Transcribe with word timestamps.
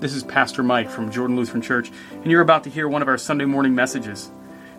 This 0.00 0.14
is 0.14 0.22
Pastor 0.22 0.62
Mike 0.62 0.88
from 0.88 1.10
Jordan 1.10 1.36
Lutheran 1.36 1.60
Church, 1.60 1.92
and 2.10 2.30
you're 2.30 2.40
about 2.40 2.64
to 2.64 2.70
hear 2.70 2.88
one 2.88 3.02
of 3.02 3.08
our 3.08 3.18
Sunday 3.18 3.44
morning 3.44 3.74
messages. 3.74 4.30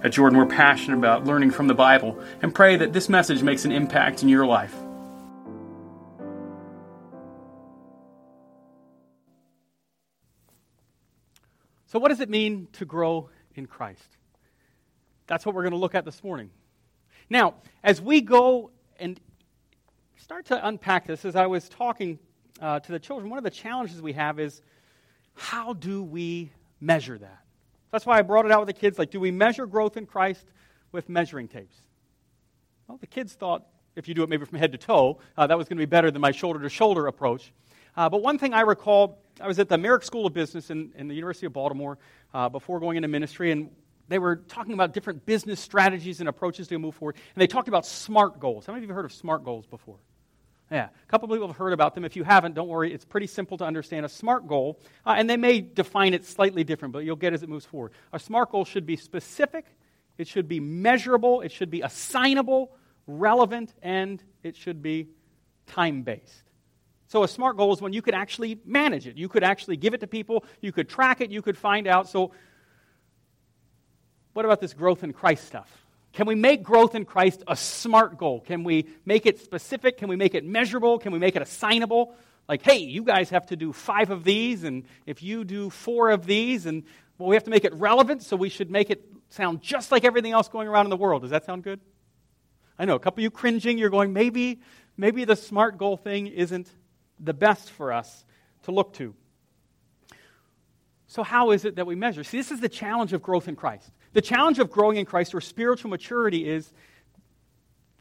At 0.04 0.14
Jordan, 0.14 0.40
we're 0.40 0.48
passionate 0.48 0.98
about 0.98 1.26
learning 1.26 1.52
from 1.52 1.68
the 1.68 1.76
Bible 1.76 2.20
and 2.42 2.56
pray 2.56 2.76
that 2.78 2.92
this 2.92 3.08
message 3.08 3.44
makes 3.44 3.64
an 3.64 3.72
impact 3.72 4.24
in 4.24 4.30
your 4.30 4.48
life. 4.48 4.74
So, 11.86 12.00
what 12.00 12.10
does 12.10 12.20
it 12.20 12.30
mean 12.32 12.68
to 12.74 12.86
grow 12.86 13.30
in 13.54 13.68
Christ? 13.68 14.18
That's 15.28 15.46
what 15.46 15.54
we're 15.54 15.62
going 15.62 15.74
to 15.74 15.78
look 15.78 15.94
at 15.94 16.04
this 16.04 16.24
morning. 16.24 16.50
Now, 17.30 17.54
as 17.84 18.02
we 18.02 18.22
go 18.22 18.72
and 19.00 19.20
start 20.18 20.48
to 20.48 20.68
unpack 20.68 21.06
this, 21.06 21.26
as 21.26 21.36
I 21.36 21.46
was 21.46 21.70
talking 21.70 22.18
uh, 22.60 22.80
to 22.80 22.92
the 22.92 22.98
children, 22.98 23.30
one 23.30 23.38
of 23.38 23.44
the 23.44 23.52
challenges 23.52 24.02
we 24.02 24.14
have 24.14 24.40
is 24.40 24.64
how 25.36 25.74
do 25.74 26.04
we 26.04 26.52
measure 26.80 27.18
that? 27.18 27.44
That's 27.92 28.06
why 28.06 28.20
I 28.20 28.22
brought 28.22 28.46
it 28.46 28.52
out 28.52 28.66
with 28.66 28.76
the 28.76 28.80
kids. 28.80 28.98
Like, 28.98 29.12
do 29.12 29.20
we 29.20 29.32
measure 29.32 29.66
growth 29.66 29.98
in 29.98 30.06
Christ 30.06 30.46
with 30.92 31.10
measuring 31.10 31.48
tapes? 31.48 31.76
Well, 32.88 32.98
the 32.98 33.08
kids 33.08 33.34
thought 33.34 33.66
if 33.96 34.08
you 34.08 34.14
do 34.14 34.24
it 34.24 34.30
maybe 34.30 34.46
from 34.46 34.58
head 34.58 34.72
to 34.72 34.78
toe, 34.78 35.20
uh, 35.38 35.48
that 35.48 35.58
was 35.58 35.68
going 35.68 35.78
to 35.78 35.82
be 35.82 35.90
better 35.90 36.12
than 36.12 36.22
my 36.22 36.32
shoulder 36.32 36.60
to 36.62 36.70
shoulder 36.70 37.08
approach. 37.08 37.52
Uh, 37.96 38.10
but 38.10 38.22
one 38.22 38.38
thing 38.38 38.54
I 38.54 38.62
recall, 38.62 39.20
I 39.40 39.48
was 39.48 39.60
at 39.60 39.68
the 39.68 39.78
Merrick 39.78 40.04
School 40.04 40.26
of 40.26 40.34
Business 40.34 40.70
in, 40.70 40.92
in 40.96 41.08
the 41.08 41.16
University 41.16 41.46
of 41.46 41.54
Baltimore 41.54 41.98
uh, 42.34 42.48
before 42.48 42.80
going 42.80 42.96
into 42.96 43.10
ministry, 43.10 43.52
and 43.52 43.70
they 44.08 44.20
were 44.20 44.38
talking 44.38 44.74
about 44.74 44.94
different 44.94 45.26
business 45.26 45.60
strategies 45.60 46.20
and 46.22 46.30
approaches 46.30 46.68
to 46.70 46.80
move 46.80 46.96
forward. 46.96 47.16
And 47.36 47.42
they 47.42 47.48
talked 47.48 47.68
about 47.68 47.86
SMART 47.86 48.40
goals. 48.40 48.66
How 48.66 48.74
many 48.74 48.84
of 48.84 48.90
you 48.90 48.94
have 48.94 48.96
heard 48.96 49.06
of 49.06 49.14
SMART 49.14 49.44
goals 49.44 49.66
before? 49.66 49.98
Yeah, 50.72 50.88
a 50.88 51.12
couple 51.12 51.26
of 51.26 51.36
people 51.36 51.48
have 51.48 51.58
heard 51.58 51.74
about 51.74 51.96
them. 51.96 52.06
If 52.06 52.16
you 52.16 52.24
haven't, 52.24 52.56
don't 52.56 52.70
worry. 52.70 52.94
It's 52.94 53.04
pretty 53.04 53.28
simple 53.28 53.58
to 53.58 53.66
understand. 53.66 54.06
A 54.06 54.10
SMART 54.10 54.48
goal, 54.48 54.80
uh, 55.06 55.16
and 55.18 55.30
they 55.30 55.36
may 55.36 55.60
define 55.60 56.14
it 56.14 56.26
slightly 56.26 56.64
different, 56.64 56.94
but 56.94 57.00
you'll 57.00 57.18
get 57.18 57.34
as 57.34 57.44
it 57.44 57.50
moves 57.50 57.66
forward. 57.66 57.92
A 58.14 58.20
SMART 58.20 58.52
goal 58.52 58.64
should 58.64 58.86
be 58.86 58.96
specific, 58.96 59.66
it 60.18 60.30
should 60.30 60.48
be 60.48 60.62
measurable, 60.62 61.42
it 61.42 61.52
should 61.52 61.70
be 61.70 61.82
assignable, 61.82 62.72
relevant, 63.06 63.74
and 63.82 64.24
it 64.44 64.56
should 64.56 64.82
be 64.82 65.10
time 65.68 66.04
based. 66.04 66.44
So 67.08 67.24
a 67.24 67.28
SMART 67.28 67.58
goal 67.58 67.74
is 67.74 67.82
when 67.82 67.92
you 67.92 68.02
could 68.02 68.14
actually 68.14 68.58
manage 68.66 69.08
it. 69.08 69.18
You 69.18 69.28
could 69.28 69.44
actually 69.44 69.76
give 69.76 69.94
it 69.94 70.00
to 70.00 70.08
people, 70.08 70.46
you 70.62 70.72
could 70.72 70.88
track 70.88 71.20
it, 71.20 71.32
you 71.32 71.42
could 71.42 71.58
find 71.58 71.86
out. 71.86 72.08
So, 72.08 72.32
what 74.32 74.46
about 74.46 74.62
this 74.62 74.74
growth 74.74 75.04
in 75.04 75.12
Christ 75.12 75.46
stuff? 75.46 75.81
Can 76.14 76.28
we 76.28 76.36
make 76.36 76.62
growth 76.64 76.94
in 76.94 77.06
Christ 77.06 77.44
a 77.48 77.56
smart 77.56 78.18
goal? 78.18 78.42
Can 78.42 78.64
we 78.64 78.88
make 79.06 79.26
it 79.26 79.40
specific? 79.40 79.98
Can 79.98 80.10
we 80.10 80.16
make 80.16 80.36
it 80.36 80.44
measurable? 80.44 81.00
Can 81.00 81.14
we 81.14 81.20
make 81.20 81.36
it 81.36 81.42
assignable? 81.42 82.14
Like, 82.50 82.64
hey, 82.64 82.80
you 82.80 83.04
guys 83.04 83.30
have 83.30 83.46
to 83.48 83.56
do 83.56 83.72
five 83.72 84.10
of 84.10 84.24
these, 84.24 84.64
and 84.64 84.84
if 85.06 85.24
you 85.24 85.46
do 85.46 85.70
four 85.70 86.10
of 86.10 86.26
these, 86.26 86.66
and 86.66 86.84
well, 87.18 87.30
we 87.30 87.36
have 87.36 87.46
to 87.46 87.50
make 87.50 87.64
it 87.64 87.74
relevant, 87.76 88.24
so 88.24 88.36
we 88.36 88.50
should 88.50 88.70
make 88.70 88.90
it 88.90 89.06
sound 89.30 89.62
just 89.62 89.92
like 89.92 90.04
everything 90.04 90.34
else 90.34 90.50
going 90.50 90.68
around 90.68 90.86
in 90.86 90.90
the 90.90 90.98
world. 90.98 91.22
Does 91.22 91.32
that 91.32 91.46
sound 91.46 91.64
good? 91.64 91.80
I 92.78 92.86
know 92.86 92.96
a 92.96 93.00
couple 93.00 93.22
of 93.22 93.24
you 93.24 93.32
cringing. 93.32 93.78
You're 93.78 93.90
going, 93.90 94.12
maybe, 94.12 94.60
maybe 94.98 95.24
the 95.24 95.36
smart 95.36 95.78
goal 95.78 95.96
thing 95.96 96.28
isn't 96.28 96.68
the 97.20 97.34
best 97.34 97.70
for 97.70 97.94
us 97.94 98.26
to 98.64 98.72
look 98.72 98.94
to. 98.94 99.14
So, 101.08 101.24
how 101.24 101.52
is 101.52 101.64
it 101.64 101.76
that 101.76 101.86
we 101.86 101.96
measure? 101.96 102.24
See, 102.24 102.38
this 102.38 102.52
is 102.52 102.60
the 102.60 102.70
challenge 102.70 103.14
of 103.14 103.22
growth 103.22 103.48
in 103.48 103.56
Christ. 103.56 103.92
The 104.14 104.22
challenge 104.22 104.60
of 104.60 104.70
growing 104.70 104.98
in 104.98 105.06
Christ 105.06 105.34
or 105.34 105.42
spiritual 105.42 105.90
maturity 105.90 106.50
is 106.50 106.72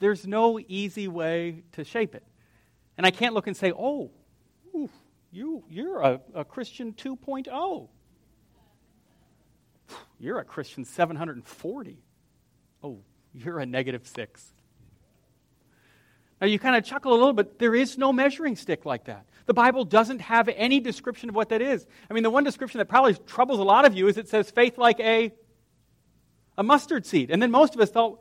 there's 0.00 0.26
no 0.26 0.58
easy 0.58 1.06
way 1.08 1.62
to 1.72 1.84
shape 1.84 2.14
it. 2.14 2.24
And 2.96 3.06
I 3.06 3.10
can't 3.10 3.34
look 3.34 3.46
and 3.46 3.56
say, 3.56 3.72
oh, 3.72 4.10
oof, 4.76 4.90
you, 5.30 5.64
you're 5.70 6.00
a, 6.00 6.20
a 6.34 6.44
Christian 6.44 6.92
2.0. 6.92 7.88
You're 10.18 10.38
a 10.38 10.44
Christian 10.44 10.84
740. 10.84 11.98
Oh, 12.82 12.98
you're 13.32 13.58
a 13.58 13.66
negative 13.66 14.06
six. 14.06 14.52
Now 16.40 16.46
you 16.46 16.58
kind 16.58 16.76
of 16.76 16.84
chuckle 16.84 17.12
a 17.12 17.16
little, 17.16 17.32
but 17.32 17.58
there 17.58 17.74
is 17.74 17.98
no 17.98 18.12
measuring 18.12 18.56
stick 18.56 18.84
like 18.84 19.04
that. 19.04 19.26
The 19.46 19.54
Bible 19.54 19.84
doesn't 19.84 20.20
have 20.20 20.48
any 20.48 20.80
description 20.80 21.28
of 21.28 21.34
what 21.34 21.50
that 21.50 21.60
is. 21.60 21.86
I 22.08 22.14
mean, 22.14 22.22
the 22.22 22.30
one 22.30 22.44
description 22.44 22.78
that 22.78 22.88
probably 22.88 23.14
troubles 23.14 23.60
a 23.60 23.64
lot 23.64 23.84
of 23.84 23.94
you 23.94 24.08
is 24.08 24.16
it 24.16 24.28
says 24.28 24.50
faith 24.50 24.78
like 24.78 25.00
a 25.00 25.32
a 26.60 26.62
mustard 26.62 27.06
seed. 27.06 27.30
And 27.30 27.42
then 27.42 27.50
most 27.50 27.74
of 27.74 27.80
us 27.80 27.90
thought, 27.90 28.20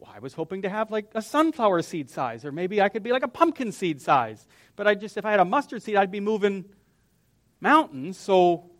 well, 0.00 0.10
I 0.12 0.18
was 0.18 0.34
hoping 0.34 0.62
to 0.62 0.68
have 0.68 0.90
like 0.90 1.06
a 1.14 1.22
sunflower 1.22 1.82
seed 1.82 2.10
size, 2.10 2.44
or 2.44 2.50
maybe 2.50 2.82
I 2.82 2.88
could 2.88 3.04
be 3.04 3.12
like 3.12 3.22
a 3.22 3.28
pumpkin 3.28 3.70
seed 3.70 4.02
size. 4.02 4.44
But 4.74 4.88
I 4.88 4.96
just, 4.96 5.16
if 5.16 5.24
I 5.24 5.30
had 5.30 5.38
a 5.38 5.44
mustard 5.44 5.82
seed, 5.84 5.94
I'd 5.94 6.10
be 6.10 6.18
moving 6.18 6.64
mountains. 7.60 8.18
So, 8.18 8.70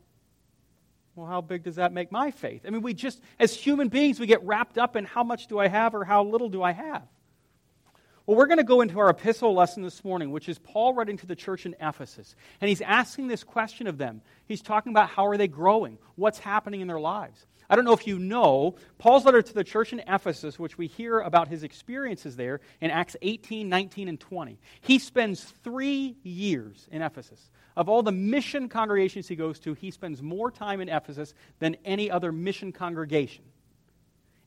well, 1.15 1.27
how 1.27 1.41
big 1.41 1.63
does 1.63 1.77
that 1.77 1.93
make 1.93 2.11
my 2.11 2.33
faith? 2.33 2.63
I 2.67 2.71
mean, 2.71 2.83
we 2.83 2.93
just, 2.93 3.21
as 3.39 3.55
human 3.55 3.89
beings, 3.89 4.19
we 4.19 4.27
get 4.27 4.45
wrapped 4.45 4.77
up 4.77 4.97
in 4.97 5.05
how 5.05 5.23
much 5.23 5.47
do 5.47 5.61
I 5.61 5.69
have 5.69 5.95
or 5.95 6.05
how 6.05 6.25
little 6.25 6.49
do 6.49 6.61
I 6.61 6.73
have. 6.73 7.07
Well, 8.27 8.37
we're 8.37 8.47
going 8.47 8.59
to 8.59 8.65
go 8.65 8.81
into 8.81 8.99
our 8.99 9.11
epistle 9.11 9.55
lesson 9.55 9.85
this 9.85 10.05
morning, 10.05 10.33
which 10.33 10.49
is 10.49 10.59
Paul 10.59 10.95
writing 10.95 11.17
to 11.19 11.27
the 11.27 11.37
church 11.37 11.65
in 11.65 11.77
Ephesus. 11.81 12.35
And 12.61 12.69
he's 12.69 12.81
asking 12.81 13.29
this 13.29 13.45
question 13.45 13.87
of 13.87 13.99
them. 13.99 14.21
He's 14.47 14.63
talking 14.63 14.93
about 14.93 15.11
how 15.11 15.27
are 15.27 15.37
they 15.37 15.49
growing? 15.49 15.99
What's 16.17 16.41
happening 16.41 16.81
in 16.81 16.89
their 16.89 17.01
lives? 17.01 17.47
I 17.71 17.77
don't 17.77 17.85
know 17.85 17.93
if 17.93 18.05
you 18.05 18.19
know, 18.19 18.75
Paul's 18.99 19.25
letter 19.25 19.41
to 19.41 19.55
the 19.55 19.63
church 19.63 19.93
in 19.93 20.03
Ephesus, 20.09 20.59
which 20.59 20.77
we 20.77 20.89
hear 20.89 21.21
about 21.21 21.47
his 21.47 21.63
experiences 21.63 22.35
there 22.35 22.61
in 22.81 22.91
Acts 22.91 23.15
18, 23.23 23.69
19, 23.69 24.09
and 24.09 24.19
20. 24.19 24.59
He 24.81 24.99
spends 24.99 25.45
three 25.63 26.17
years 26.25 26.89
in 26.91 27.01
Ephesus. 27.01 27.49
Of 27.77 27.89
all 27.89 28.03
the 28.03 28.11
mission 28.11 28.69
congregations 28.69 29.29
he 29.29 29.37
goes 29.37 29.61
to, 29.61 29.75
he 29.75 29.93
spends 29.93 30.21
more 30.21 30.51
time 30.51 30.81
in 30.81 30.89
Ephesus 30.89 31.33
than 31.61 31.77
any 31.85 32.11
other 32.11 32.33
mission 32.33 32.73
congregation. 32.73 33.45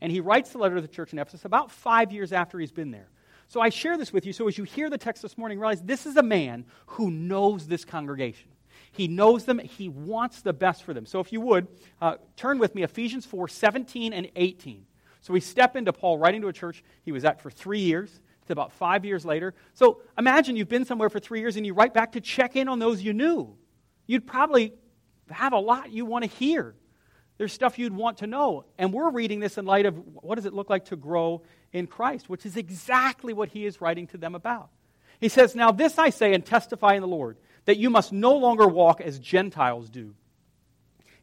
And 0.01 0.11
he 0.11 0.19
writes 0.19 0.49
the 0.49 0.57
letter 0.57 0.75
to 0.75 0.81
the 0.81 0.87
church 0.89 1.13
in 1.13 1.19
Ephesus 1.19 1.45
about 1.45 1.71
five 1.71 2.11
years 2.11 2.33
after 2.33 2.59
he's 2.59 2.73
been 2.73 2.91
there. 2.91 3.07
So 3.47 3.61
I 3.61 3.69
share 3.69 3.97
this 3.97 4.11
with 4.11 4.25
you 4.25 4.33
so 4.33 4.49
as 4.49 4.57
you 4.57 4.65
hear 4.65 4.89
the 4.89 4.97
text 4.97 5.21
this 5.21 5.37
morning, 5.37 5.59
realize 5.59 5.81
this 5.81 6.05
is 6.05 6.17
a 6.17 6.23
man 6.23 6.65
who 6.87 7.09
knows 7.09 7.67
this 7.67 7.85
congregation. 7.85 8.49
He 8.93 9.07
knows 9.07 9.45
them. 9.45 9.57
He 9.57 9.89
wants 9.89 10.41
the 10.41 10.53
best 10.53 10.83
for 10.83 10.93
them. 10.93 11.07
So 11.07 11.19
if 11.19 11.33
you 11.33 11.41
would, 11.41 11.67
uh, 11.99 12.17
turn 12.37 12.59
with 12.59 12.75
me 12.75 12.83
Ephesians 12.83 13.25
4 13.25 13.47
17 13.47 14.13
and 14.13 14.29
18. 14.35 14.85
So 15.21 15.33
we 15.33 15.39
step 15.39 15.75
into 15.75 15.91
Paul 15.91 16.19
writing 16.19 16.41
to 16.41 16.47
a 16.47 16.53
church 16.53 16.83
he 17.01 17.11
was 17.11 17.25
at 17.25 17.41
for 17.41 17.49
three 17.49 17.79
years. 17.79 18.21
It's 18.41 18.51
about 18.51 18.71
five 18.73 19.03
years 19.03 19.25
later. 19.25 19.55
So 19.73 20.01
imagine 20.17 20.55
you've 20.55 20.69
been 20.69 20.85
somewhere 20.85 21.09
for 21.09 21.19
three 21.19 21.39
years 21.39 21.55
and 21.55 21.65
you 21.65 21.73
write 21.73 21.93
back 21.93 22.11
to 22.11 22.21
check 22.21 22.55
in 22.55 22.67
on 22.67 22.77
those 22.77 23.01
you 23.01 23.13
knew. 23.13 23.55
You'd 24.05 24.27
probably 24.27 24.73
have 25.31 25.53
a 25.53 25.59
lot 25.59 25.91
you 25.91 26.05
want 26.05 26.25
to 26.25 26.29
hear. 26.29 26.75
There's 27.37 27.53
stuff 27.53 27.79
you'd 27.79 27.95
want 27.95 28.19
to 28.19 28.27
know. 28.27 28.65
And 28.77 28.93
we're 28.93 29.09
reading 29.09 29.39
this 29.39 29.57
in 29.57 29.65
light 29.65 29.87
of 29.87 29.95
what 30.21 30.35
does 30.35 30.45
it 30.45 30.53
look 30.53 30.69
like 30.69 30.85
to 30.85 30.95
grow 30.95 31.41
in 31.71 31.87
Christ, 31.87 32.29
which 32.29 32.45
is 32.45 32.57
exactly 32.57 33.33
what 33.33 33.49
he 33.49 33.65
is 33.65 33.81
writing 33.81 34.05
to 34.07 34.17
them 34.17 34.35
about. 34.35 34.69
He 35.19 35.29
says, 35.29 35.55
Now 35.55 35.71
this 35.71 35.97
I 35.97 36.09
say 36.09 36.33
and 36.33 36.45
testify 36.45 36.93
in 36.93 37.01
the 37.01 37.07
Lord 37.07 37.37
that 37.65 37.77
you 37.77 37.89
must 37.89 38.11
no 38.11 38.35
longer 38.35 38.67
walk 38.67 39.01
as 39.01 39.19
Gentiles 39.19 39.89
do, 39.89 40.13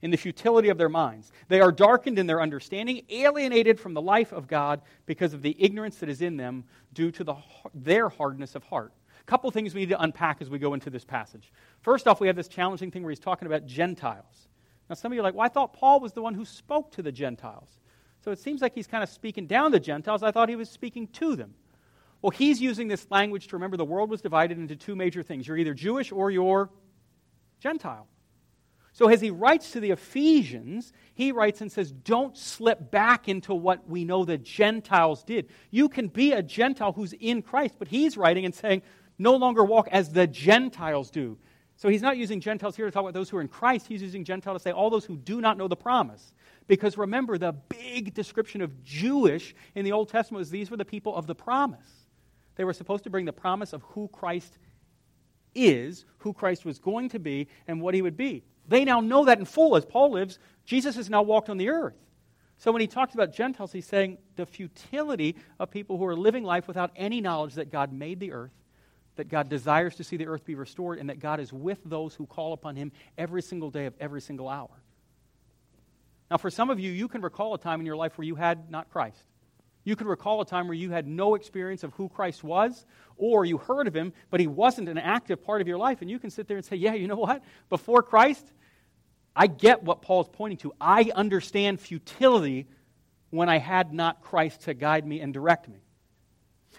in 0.02 0.10
the 0.10 0.16
futility 0.16 0.70
of 0.70 0.78
their 0.78 0.88
minds. 0.88 1.30
They 1.48 1.60
are 1.60 1.72
darkened 1.72 2.18
in 2.18 2.26
their 2.26 2.40
understanding, 2.40 3.02
alienated 3.10 3.78
from 3.78 3.94
the 3.94 4.00
life 4.00 4.32
of 4.32 4.48
God 4.48 4.80
because 5.06 5.34
of 5.34 5.42
the 5.42 5.54
ignorance 5.58 5.96
that 5.96 6.08
is 6.08 6.22
in 6.22 6.36
them 6.36 6.64
due 6.94 7.10
to 7.12 7.24
the, 7.24 7.34
their 7.74 8.08
hardness 8.08 8.54
of 8.54 8.64
heart. 8.64 8.92
A 9.20 9.24
couple 9.24 9.50
things 9.50 9.74
we 9.74 9.82
need 9.82 9.90
to 9.90 10.02
unpack 10.02 10.40
as 10.40 10.48
we 10.48 10.58
go 10.58 10.74
into 10.74 10.90
this 10.90 11.04
passage. 11.04 11.52
First 11.82 12.08
off, 12.08 12.20
we 12.20 12.26
have 12.26 12.36
this 12.36 12.48
challenging 12.48 12.90
thing 12.90 13.02
where 13.02 13.10
he's 13.10 13.20
talking 13.20 13.46
about 13.46 13.66
Gentiles. 13.66 14.48
Now, 14.88 14.94
some 14.94 15.12
of 15.12 15.14
you 15.14 15.20
are 15.20 15.24
like, 15.24 15.34
well, 15.34 15.44
I 15.44 15.48
thought 15.48 15.72
Paul 15.72 16.00
was 16.00 16.14
the 16.14 16.22
one 16.22 16.34
who 16.34 16.44
spoke 16.44 16.90
to 16.92 17.02
the 17.02 17.12
Gentiles. 17.12 17.68
So 18.24 18.32
it 18.32 18.38
seems 18.38 18.60
like 18.60 18.74
he's 18.74 18.86
kind 18.86 19.02
of 19.02 19.08
speaking 19.08 19.46
down 19.46 19.70
the 19.70 19.80
Gentiles. 19.80 20.22
I 20.22 20.30
thought 20.30 20.48
he 20.48 20.56
was 20.56 20.68
speaking 20.68 21.06
to 21.08 21.36
them. 21.36 21.54
Well, 22.22 22.30
he's 22.30 22.60
using 22.60 22.88
this 22.88 23.06
language 23.10 23.48
to 23.48 23.56
remember 23.56 23.76
the 23.76 23.84
world 23.84 24.10
was 24.10 24.20
divided 24.20 24.58
into 24.58 24.76
two 24.76 24.94
major 24.94 25.22
things 25.22 25.46
you're 25.46 25.56
either 25.56 25.74
Jewish 25.74 26.12
or 26.12 26.30
you're 26.30 26.70
Gentile. 27.60 28.06
So, 28.92 29.08
as 29.08 29.20
he 29.20 29.30
writes 29.30 29.70
to 29.72 29.80
the 29.80 29.92
Ephesians, 29.92 30.92
he 31.14 31.30
writes 31.32 31.60
and 31.60 31.70
says, 31.70 31.92
Don't 31.92 32.36
slip 32.36 32.90
back 32.90 33.28
into 33.28 33.54
what 33.54 33.88
we 33.88 34.04
know 34.04 34.24
the 34.24 34.36
Gentiles 34.36 35.22
did. 35.22 35.48
You 35.70 35.88
can 35.88 36.08
be 36.08 36.32
a 36.32 36.42
Gentile 36.42 36.92
who's 36.92 37.12
in 37.12 37.42
Christ, 37.42 37.76
but 37.78 37.88
he's 37.88 38.16
writing 38.16 38.44
and 38.44 38.54
saying, 38.54 38.82
No 39.16 39.36
longer 39.36 39.64
walk 39.64 39.88
as 39.92 40.12
the 40.12 40.26
Gentiles 40.26 41.10
do. 41.10 41.38
So, 41.76 41.88
he's 41.88 42.02
not 42.02 42.16
using 42.16 42.40
Gentiles 42.40 42.74
here 42.74 42.84
to 42.84 42.90
talk 42.90 43.02
about 43.02 43.14
those 43.14 43.30
who 43.30 43.36
are 43.36 43.40
in 43.40 43.48
Christ. 43.48 43.86
He's 43.86 44.02
using 44.02 44.24
Gentile 44.24 44.54
to 44.54 44.60
say 44.60 44.72
all 44.72 44.90
those 44.90 45.04
who 45.04 45.16
do 45.16 45.40
not 45.40 45.56
know 45.56 45.68
the 45.68 45.76
promise. 45.76 46.34
Because 46.66 46.98
remember, 46.98 47.38
the 47.38 47.52
big 47.52 48.12
description 48.12 48.60
of 48.60 48.82
Jewish 48.82 49.54
in 49.76 49.84
the 49.84 49.92
Old 49.92 50.08
Testament 50.08 50.40
was 50.40 50.50
these 50.50 50.70
were 50.70 50.76
the 50.76 50.84
people 50.84 51.14
of 51.14 51.28
the 51.28 51.34
promise. 51.34 51.99
They 52.56 52.64
were 52.64 52.72
supposed 52.72 53.04
to 53.04 53.10
bring 53.10 53.24
the 53.24 53.32
promise 53.32 53.72
of 53.72 53.82
who 53.82 54.08
Christ 54.08 54.58
is, 55.54 56.04
who 56.18 56.32
Christ 56.32 56.64
was 56.64 56.78
going 56.78 57.08
to 57.10 57.18
be, 57.18 57.48
and 57.66 57.80
what 57.80 57.94
he 57.94 58.02
would 58.02 58.16
be. 58.16 58.44
They 58.68 58.84
now 58.84 59.00
know 59.00 59.24
that 59.24 59.38
in 59.38 59.44
full 59.44 59.76
as 59.76 59.84
Paul 59.84 60.12
lives. 60.12 60.38
Jesus 60.64 60.96
has 60.96 61.10
now 61.10 61.22
walked 61.22 61.48
on 61.48 61.56
the 61.56 61.70
earth. 61.70 61.96
So 62.58 62.70
when 62.72 62.80
he 62.80 62.86
talks 62.86 63.14
about 63.14 63.34
Gentiles, 63.34 63.72
he's 63.72 63.86
saying 63.86 64.18
the 64.36 64.44
futility 64.44 65.36
of 65.58 65.70
people 65.70 65.96
who 65.96 66.04
are 66.04 66.14
living 66.14 66.44
life 66.44 66.68
without 66.68 66.90
any 66.94 67.20
knowledge 67.20 67.54
that 67.54 67.72
God 67.72 67.92
made 67.92 68.20
the 68.20 68.32
earth, 68.32 68.52
that 69.16 69.28
God 69.28 69.48
desires 69.48 69.96
to 69.96 70.04
see 70.04 70.18
the 70.18 70.26
earth 70.26 70.44
be 70.44 70.54
restored 70.54 70.98
and 70.98 71.08
that 71.08 71.20
God 71.20 71.40
is 71.40 71.52
with 71.52 71.78
those 71.84 72.14
who 72.14 72.26
call 72.26 72.52
upon 72.52 72.76
him 72.76 72.92
every 73.16 73.40
single 73.40 73.70
day 73.70 73.86
of 73.86 73.94
every 73.98 74.20
single 74.20 74.48
hour. 74.48 74.68
Now, 76.30 76.36
for 76.36 76.50
some 76.50 76.70
of 76.70 76.78
you, 76.78 76.92
you 76.92 77.08
can 77.08 77.22
recall 77.22 77.54
a 77.54 77.58
time 77.58 77.80
in 77.80 77.86
your 77.86 77.96
life 77.96 78.16
where 78.18 78.26
you 78.26 78.36
had 78.36 78.70
not 78.70 78.90
Christ. 78.90 79.26
You 79.84 79.96
could 79.96 80.06
recall 80.06 80.40
a 80.40 80.46
time 80.46 80.68
where 80.68 80.74
you 80.74 80.90
had 80.90 81.06
no 81.06 81.34
experience 81.34 81.82
of 81.82 81.92
who 81.94 82.08
Christ 82.08 82.44
was, 82.44 82.84
or 83.16 83.44
you 83.44 83.58
heard 83.58 83.86
of 83.86 83.94
him, 83.94 84.12
but 84.30 84.40
he 84.40 84.46
wasn't 84.46 84.88
an 84.88 84.98
active 84.98 85.42
part 85.42 85.60
of 85.60 85.68
your 85.68 85.78
life. 85.78 86.02
And 86.02 86.10
you 86.10 86.18
can 86.18 86.30
sit 86.30 86.48
there 86.48 86.56
and 86.56 86.66
say, 86.66 86.76
Yeah, 86.76 86.94
you 86.94 87.08
know 87.08 87.16
what? 87.16 87.42
Before 87.68 88.02
Christ, 88.02 88.52
I 89.34 89.46
get 89.46 89.82
what 89.82 90.02
Paul's 90.02 90.28
pointing 90.30 90.58
to. 90.58 90.72
I 90.80 91.10
understand 91.14 91.80
futility 91.80 92.66
when 93.30 93.48
I 93.48 93.58
had 93.58 93.92
not 93.92 94.22
Christ 94.22 94.62
to 94.62 94.74
guide 94.74 95.06
me 95.06 95.20
and 95.20 95.32
direct 95.32 95.68
me. 95.68 95.78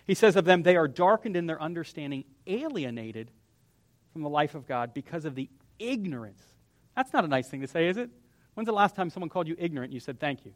He 0.06 0.14
says 0.14 0.36
of 0.36 0.46
them, 0.46 0.64
they 0.64 0.76
are 0.76 0.88
darkened 0.88 1.38
in 1.38 1.48
their 1.48 1.62
understanding, 1.62 2.26
alienated 2.46 3.32
from 4.12 4.22
the 4.24 4.30
life 4.30 4.56
of 4.56 4.68
God 4.68 4.94
because 4.94 5.26
of 5.26 5.36
the 5.36 5.50
ignorance. 5.80 6.42
That's 6.96 7.14
not 7.14 7.24
a 7.24 7.28
nice 7.28 7.48
thing 7.48 7.62
to 7.62 7.68
say, 7.68 7.88
is 7.88 7.98
it? 7.98 8.10
When's 8.54 8.68
the 8.68 8.74
last 8.74 8.96
time 8.96 9.10
someone 9.10 9.30
called 9.30 9.48
you 9.48 9.56
ignorant 9.58 9.90
and 9.90 9.94
you 9.94 10.00
said 10.00 10.20
thank 10.20 10.46
you? 10.46 10.54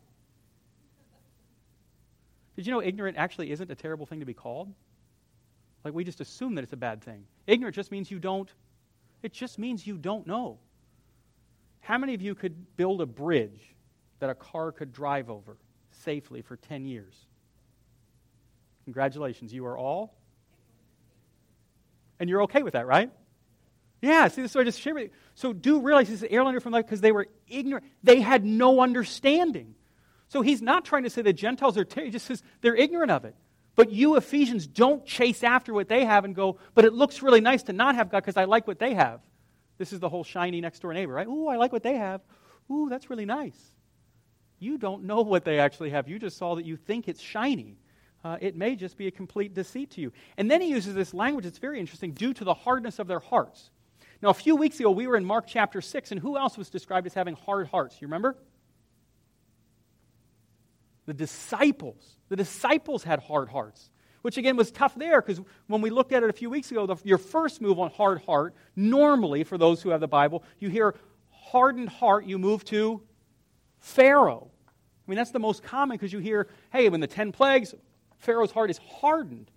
Did 2.55 2.65
you 2.65 2.71
know 2.71 2.81
ignorant 2.81 3.17
actually 3.17 3.51
isn't 3.51 3.69
a 3.69 3.75
terrible 3.75 4.05
thing 4.05 4.21
to 4.21 4.25
be 4.25 4.33
called? 4.33 4.73
Like 5.83 5.93
we 5.93 6.03
just 6.03 6.21
assume 6.21 6.55
that 6.55 6.63
it's 6.63 6.73
a 6.73 6.77
bad 6.77 7.03
thing. 7.03 7.25
Ignorant 7.47 7.75
just 7.75 7.91
means 7.91 8.09
you 8.09 8.19
don't, 8.19 8.51
it 9.21 9.33
just 9.33 9.59
means 9.59 9.85
you 9.85 9.97
don't 9.97 10.25
know. 10.25 10.57
How 11.81 11.97
many 11.97 12.15
of 12.15 12.21
you 12.21 12.33
could 12.33 12.75
build 12.77 13.01
a 13.01 13.05
bridge 13.05 13.75
that 14.19 14.29
a 14.29 14.35
car 14.35 14.71
could 14.71 14.91
drive 14.91 15.29
over 15.29 15.57
safely 16.03 16.41
for 16.41 16.55
10 16.55 16.85
years? 16.85 17.13
Congratulations, 18.85 19.53
you 19.53 19.65
are 19.67 19.77
all. 19.77 20.15
And 22.19 22.29
you're 22.29 22.43
okay 22.43 22.63
with 22.63 22.73
that, 22.73 22.87
right? 22.87 23.11
Yeah, 24.01 24.27
see, 24.27 24.47
so 24.47 24.59
I 24.59 24.63
just 24.63 24.79
shared 24.79 24.95
with 24.95 25.03
you. 25.03 25.09
So 25.35 25.53
do 25.53 25.81
realize 25.81 26.09
this 26.09 26.23
is 26.23 26.27
airliner 26.29 26.59
from 26.59 26.73
life 26.73 26.85
because 26.85 27.01
they 27.01 27.11
were 27.11 27.27
ignorant. 27.47 27.85
They 28.03 28.21
had 28.21 28.43
no 28.43 28.79
understanding. 28.79 29.74
So 30.27 30.41
he's 30.41 30.61
not 30.61 30.85
trying 30.85 31.03
to 31.03 31.09
say 31.09 31.21
the 31.21 31.33
Gentiles 31.33 31.77
are, 31.77 31.85
he 31.95 32.09
just 32.09 32.25
says 32.25 32.43
they're 32.61 32.75
ignorant 32.75 33.11
of 33.11 33.25
it. 33.25 33.35
But 33.75 33.91
you, 33.91 34.15
Ephesians, 34.15 34.67
don't 34.67 35.05
chase 35.05 35.43
after 35.43 35.73
what 35.73 35.89
they 35.89 36.05
have 36.05 36.25
and 36.25 36.33
go, 36.33 36.57
but 36.73 36.85
it 36.85 36.93
looks 36.93 37.21
really 37.21 37.41
nice 37.41 37.63
to 37.63 37.73
not 37.73 37.95
have 37.95 38.09
God 38.09 38.21
because 38.21 38.37
I 38.37 38.45
like 38.45 38.67
what 38.67 38.79
they 38.79 38.93
have. 38.93 39.21
This 39.77 39.91
is 39.91 39.99
the 39.99 40.09
whole 40.09 40.23
shiny 40.23 40.61
next 40.61 40.79
door 40.79 40.93
neighbor, 40.93 41.13
right? 41.13 41.27
Ooh, 41.27 41.47
I 41.47 41.57
like 41.57 41.73
what 41.73 41.83
they 41.83 41.95
have. 41.95 42.21
Ooh, 42.71 42.87
that's 42.89 43.09
really 43.09 43.25
nice. 43.25 43.59
You 44.59 44.77
don't 44.77 45.03
know 45.03 45.21
what 45.21 45.43
they 45.43 45.59
actually 45.59 45.89
have. 45.89 46.07
You 46.07 46.17
just 46.17 46.37
saw 46.37 46.55
that 46.55 46.65
you 46.65 46.77
think 46.77 47.09
it's 47.09 47.21
shiny. 47.21 47.77
Uh, 48.23 48.37
it 48.39 48.55
may 48.55 48.75
just 48.75 48.97
be 48.97 49.07
a 49.07 49.11
complete 49.11 49.53
deceit 49.53 49.91
to 49.91 50.01
you. 50.01 50.11
And 50.37 50.49
then 50.49 50.61
he 50.61 50.69
uses 50.69 50.95
this 50.95 51.13
language 51.13 51.43
that's 51.43 51.59
very 51.59 51.79
interesting 51.79 52.13
due 52.13 52.33
to 52.33 52.43
the 52.43 52.53
hardness 52.53 52.97
of 52.97 53.07
their 53.07 53.19
hearts. 53.19 53.69
Now, 54.21 54.29
a 54.29 54.33
few 54.33 54.55
weeks 54.55 54.79
ago, 54.79 54.89
we 54.89 55.05
were 55.05 55.17
in 55.17 55.25
Mark 55.25 55.45
chapter 55.47 55.81
6, 55.81 56.11
and 56.11 56.19
who 56.19 56.37
else 56.37 56.57
was 56.57 56.69
described 56.69 57.05
as 57.05 57.13
having 57.13 57.35
hard 57.35 57.67
hearts? 57.67 58.01
You 58.01 58.07
remember? 58.07 58.37
The 61.05 61.13
disciples. 61.13 62.17
The 62.29 62.35
disciples 62.35 63.03
had 63.03 63.19
hard 63.19 63.49
hearts, 63.49 63.91
which 64.21 64.37
again 64.37 64.57
was 64.57 64.71
tough 64.71 64.95
there 64.95 65.21
because 65.21 65.41
when 65.67 65.81
we 65.81 65.89
looked 65.89 66.11
at 66.11 66.23
it 66.23 66.29
a 66.29 66.33
few 66.33 66.49
weeks 66.49 66.71
ago, 66.71 66.85
the, 66.85 66.95
your 67.03 67.17
first 67.17 67.61
move 67.61 67.79
on 67.79 67.91
hard 67.91 68.21
heart, 68.23 68.55
normally 68.75 69.43
for 69.43 69.57
those 69.57 69.81
who 69.81 69.89
have 69.89 70.01
the 70.01 70.07
Bible, 70.07 70.43
you 70.59 70.69
hear 70.69 70.95
hardened 71.29 71.89
heart, 71.89 72.25
you 72.25 72.39
move 72.39 72.65
to 72.65 73.01
Pharaoh. 73.79 74.49
I 74.67 75.11
mean, 75.11 75.17
that's 75.17 75.31
the 75.31 75.39
most 75.39 75.61
common 75.61 75.95
because 75.95 76.11
you 76.11 76.19
hear, 76.19 76.47
hey, 76.71 76.89
when 76.89 76.99
the 76.99 77.07
10 77.07 77.31
plagues, 77.31 77.75
Pharaoh's 78.17 78.51
heart 78.51 78.71
is 78.71 78.79
hardened. 78.79 79.51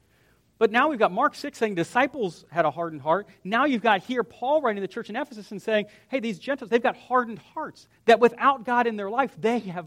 But 0.58 0.72
now 0.72 0.88
we've 0.88 0.98
got 0.98 1.12
Mark 1.12 1.34
6 1.34 1.56
saying 1.56 1.76
disciples 1.76 2.44
had 2.50 2.64
a 2.64 2.70
hardened 2.70 3.00
heart. 3.00 3.28
Now 3.44 3.64
you've 3.64 3.82
got 3.82 4.02
here 4.02 4.24
Paul 4.24 4.60
writing 4.60 4.82
the 4.82 4.88
church 4.88 5.08
in 5.08 5.16
Ephesus 5.16 5.52
and 5.52 5.62
saying, 5.62 5.86
hey, 6.08 6.20
these 6.20 6.38
Gentiles, 6.38 6.68
they've 6.68 6.82
got 6.82 6.96
hardened 6.96 7.38
hearts. 7.38 7.86
That 8.06 8.18
without 8.20 8.64
God 8.64 8.86
in 8.86 8.96
their 8.96 9.08
life, 9.08 9.30
they 9.40 9.60
have 9.60 9.86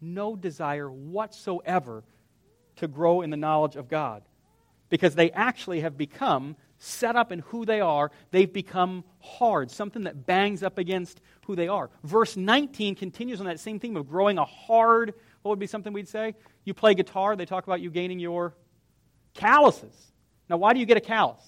no 0.00 0.36
desire 0.36 0.90
whatsoever 0.90 2.04
to 2.76 2.88
grow 2.88 3.22
in 3.22 3.30
the 3.30 3.36
knowledge 3.36 3.76
of 3.76 3.88
God 3.88 4.22
because 4.88 5.14
they 5.14 5.30
actually 5.32 5.80
have 5.80 5.96
become 5.96 6.56
set 6.78 7.16
up 7.16 7.32
in 7.32 7.40
who 7.40 7.64
they 7.64 7.80
are. 7.80 8.10
They've 8.30 8.52
become 8.52 9.04
hard, 9.20 9.70
something 9.70 10.04
that 10.04 10.26
bangs 10.26 10.62
up 10.62 10.78
against 10.78 11.20
who 11.46 11.56
they 11.56 11.68
are. 11.68 11.90
Verse 12.04 12.36
19 12.36 12.94
continues 12.94 13.40
on 13.40 13.46
that 13.46 13.60
same 13.60 13.80
theme 13.80 13.96
of 13.96 14.08
growing 14.08 14.38
a 14.38 14.44
hard, 14.44 15.14
what 15.42 15.50
would 15.50 15.58
be 15.58 15.66
something 15.66 15.92
we'd 15.92 16.08
say? 16.08 16.34
You 16.64 16.74
play 16.74 16.94
guitar, 16.94 17.36
they 17.36 17.46
talk 17.46 17.66
about 17.66 17.80
you 17.80 17.90
gaining 17.90 18.18
your 18.18 18.54
calluses. 19.34 19.94
Now, 20.48 20.58
why 20.58 20.72
do 20.72 20.80
you 20.80 20.86
get 20.86 20.96
a 20.96 21.00
callus? 21.00 21.42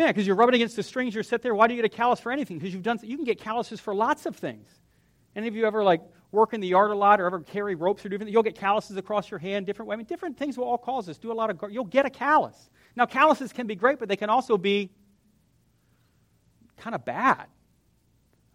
Yeah, 0.00 0.06
because 0.06 0.26
you're 0.26 0.34
rubbing 0.34 0.54
against 0.54 0.76
the 0.76 0.82
strings. 0.82 1.14
You're 1.14 1.22
sit 1.22 1.42
there. 1.42 1.54
Why 1.54 1.66
do 1.66 1.74
you 1.74 1.82
get 1.82 1.92
a 1.92 1.94
callus 1.94 2.20
for 2.20 2.32
anything? 2.32 2.58
Because 2.58 2.72
you've 2.72 2.82
done. 2.82 2.98
You 3.02 3.16
can 3.16 3.24
get 3.26 3.38
calluses 3.38 3.80
for 3.80 3.94
lots 3.94 4.24
of 4.24 4.34
things. 4.34 4.66
Any 5.36 5.46
of 5.46 5.54
you 5.54 5.66
ever 5.66 5.84
like 5.84 6.00
work 6.32 6.54
in 6.54 6.62
the 6.62 6.68
yard 6.68 6.90
a 6.90 6.94
lot, 6.94 7.20
or 7.20 7.26
ever 7.26 7.40
carry 7.40 7.74
ropes 7.74 8.02
or 8.02 8.08
do 8.08 8.14
different? 8.14 8.32
You'll 8.32 8.42
get 8.42 8.54
calluses 8.54 8.96
across 8.96 9.30
your 9.30 9.36
hand. 9.36 9.66
Different. 9.66 9.92
I 9.92 9.96
mean, 9.96 10.06
different 10.06 10.38
things 10.38 10.56
will 10.56 10.64
all 10.64 10.78
cause 10.78 11.04
this. 11.04 11.18
Do 11.18 11.30
a 11.30 11.34
lot 11.34 11.50
of. 11.50 11.70
You'll 11.70 11.84
get 11.84 12.06
a 12.06 12.10
callus. 12.10 12.70
Now, 12.96 13.04
calluses 13.04 13.52
can 13.52 13.66
be 13.66 13.74
great, 13.74 13.98
but 13.98 14.08
they 14.08 14.16
can 14.16 14.30
also 14.30 14.56
be 14.56 14.90
kind 16.78 16.94
of 16.94 17.04
bad. 17.04 17.44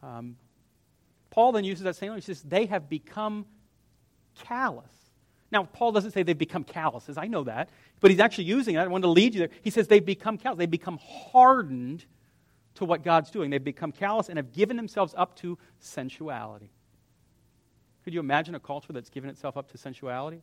Um, 0.01 0.37
Paul 1.29 1.51
then 1.51 1.63
uses 1.63 1.83
that 1.83 1.95
same 1.95 2.09
language. 2.09 2.25
He 2.25 2.33
says 2.33 2.41
they 2.41 2.65
have 2.65 2.89
become 2.89 3.45
callous. 4.33 5.04
Now, 5.55 5.63
Paul 5.71 5.93
doesn't 5.93 6.11
say 6.11 6.21
they've 6.21 6.37
become 6.37 6.65
calluses. 6.65 7.17
I 7.17 7.27
know 7.27 7.45
that. 7.45 7.69
But 8.01 8.11
he's 8.11 8.19
actually 8.19 8.43
using 8.43 8.75
it. 8.75 8.79
I 8.79 8.87
want 8.87 9.05
to 9.05 9.09
lead 9.09 9.33
you 9.33 9.39
there. 9.39 9.49
He 9.61 9.69
says 9.69 9.87
they've 9.87 10.05
become 10.05 10.37
callous. 10.37 10.57
They've 10.57 10.69
become 10.69 10.99
hardened 11.01 12.03
to 12.73 12.83
what 12.83 13.05
God's 13.05 13.31
doing. 13.31 13.51
They've 13.51 13.63
become 13.63 13.93
callous 13.93 14.27
and 14.27 14.37
have 14.37 14.51
given 14.51 14.75
themselves 14.75 15.13
up 15.15 15.33
to 15.37 15.57
sensuality. 15.79 16.71
Could 18.03 18.13
you 18.13 18.19
imagine 18.19 18.53
a 18.53 18.59
culture 18.59 18.91
that's 18.91 19.09
given 19.09 19.29
itself 19.29 19.55
up 19.55 19.71
to 19.71 19.77
sensuality? 19.77 20.41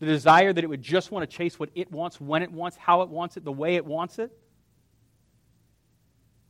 The 0.00 0.06
desire 0.06 0.54
that 0.54 0.64
it 0.64 0.66
would 0.66 0.80
just 0.80 1.12
want 1.12 1.28
to 1.28 1.36
chase 1.36 1.58
what 1.58 1.68
it 1.74 1.92
wants, 1.92 2.18
when 2.18 2.42
it 2.42 2.50
wants, 2.50 2.78
how 2.78 3.02
it 3.02 3.10
wants 3.10 3.36
it, 3.36 3.44
the 3.44 3.52
way 3.52 3.76
it 3.76 3.84
wants 3.84 4.18
it? 4.18 4.32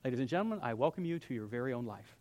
Ladies 0.04 0.20
and 0.20 0.28
gentlemen, 0.28 0.60
I 0.62 0.74
welcome 0.74 1.04
you 1.04 1.18
to 1.18 1.34
your 1.34 1.46
very 1.46 1.72
own 1.72 1.84
life. 1.84 2.16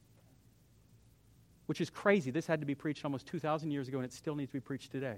Which 1.68 1.82
is 1.82 1.92
crazy. 1.92 2.32
This 2.32 2.48
had 2.48 2.62
to 2.62 2.66
be 2.66 2.74
preached 2.74 3.06
almost 3.06 3.28
2,000 3.28 3.70
years 3.70 3.88
ago, 3.88 4.00
and 4.00 4.06
it 4.06 4.12
still 4.12 4.34
needs 4.34 4.50
to 4.50 4.58
be 4.58 4.62
preached 4.62 4.92
today 4.92 5.18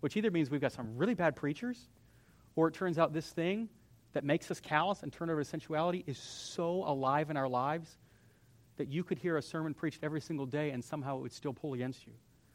which 0.00 0.16
either 0.16 0.30
means 0.30 0.50
we've 0.50 0.60
got 0.60 0.72
some 0.72 0.96
really 0.96 1.14
bad 1.14 1.36
preachers, 1.36 1.88
or 2.54 2.68
it 2.68 2.74
turns 2.74 2.98
out 2.98 3.12
this 3.12 3.28
thing 3.30 3.68
that 4.12 4.24
makes 4.24 4.50
us 4.50 4.60
callous 4.60 5.02
and 5.02 5.12
turn 5.12 5.28
over 5.28 5.42
to 5.42 5.48
sensuality 5.48 6.02
is 6.06 6.18
so 6.18 6.84
alive 6.86 7.30
in 7.30 7.36
our 7.36 7.48
lives 7.48 7.98
that 8.76 8.88
you 8.88 9.04
could 9.04 9.18
hear 9.18 9.36
a 9.36 9.42
sermon 9.42 9.74
preached 9.74 10.00
every 10.02 10.20
single 10.20 10.46
day 10.46 10.70
and 10.70 10.82
somehow 10.82 11.18
it 11.18 11.22
would 11.22 11.32
still 11.32 11.52
pull 11.52 11.74
against 11.74 12.06
you. 12.06 12.12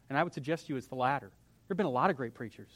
And 0.09 0.17
I 0.17 0.23
would 0.23 0.33
suggest 0.33 0.67
to 0.67 0.73
you 0.73 0.77
it's 0.77 0.87
the 0.87 0.95
latter. 0.95 1.27
There 1.27 1.73
have 1.73 1.77
been 1.77 1.85
a 1.85 1.89
lot 1.89 2.09
of 2.09 2.17
great 2.17 2.33
preachers. 2.33 2.71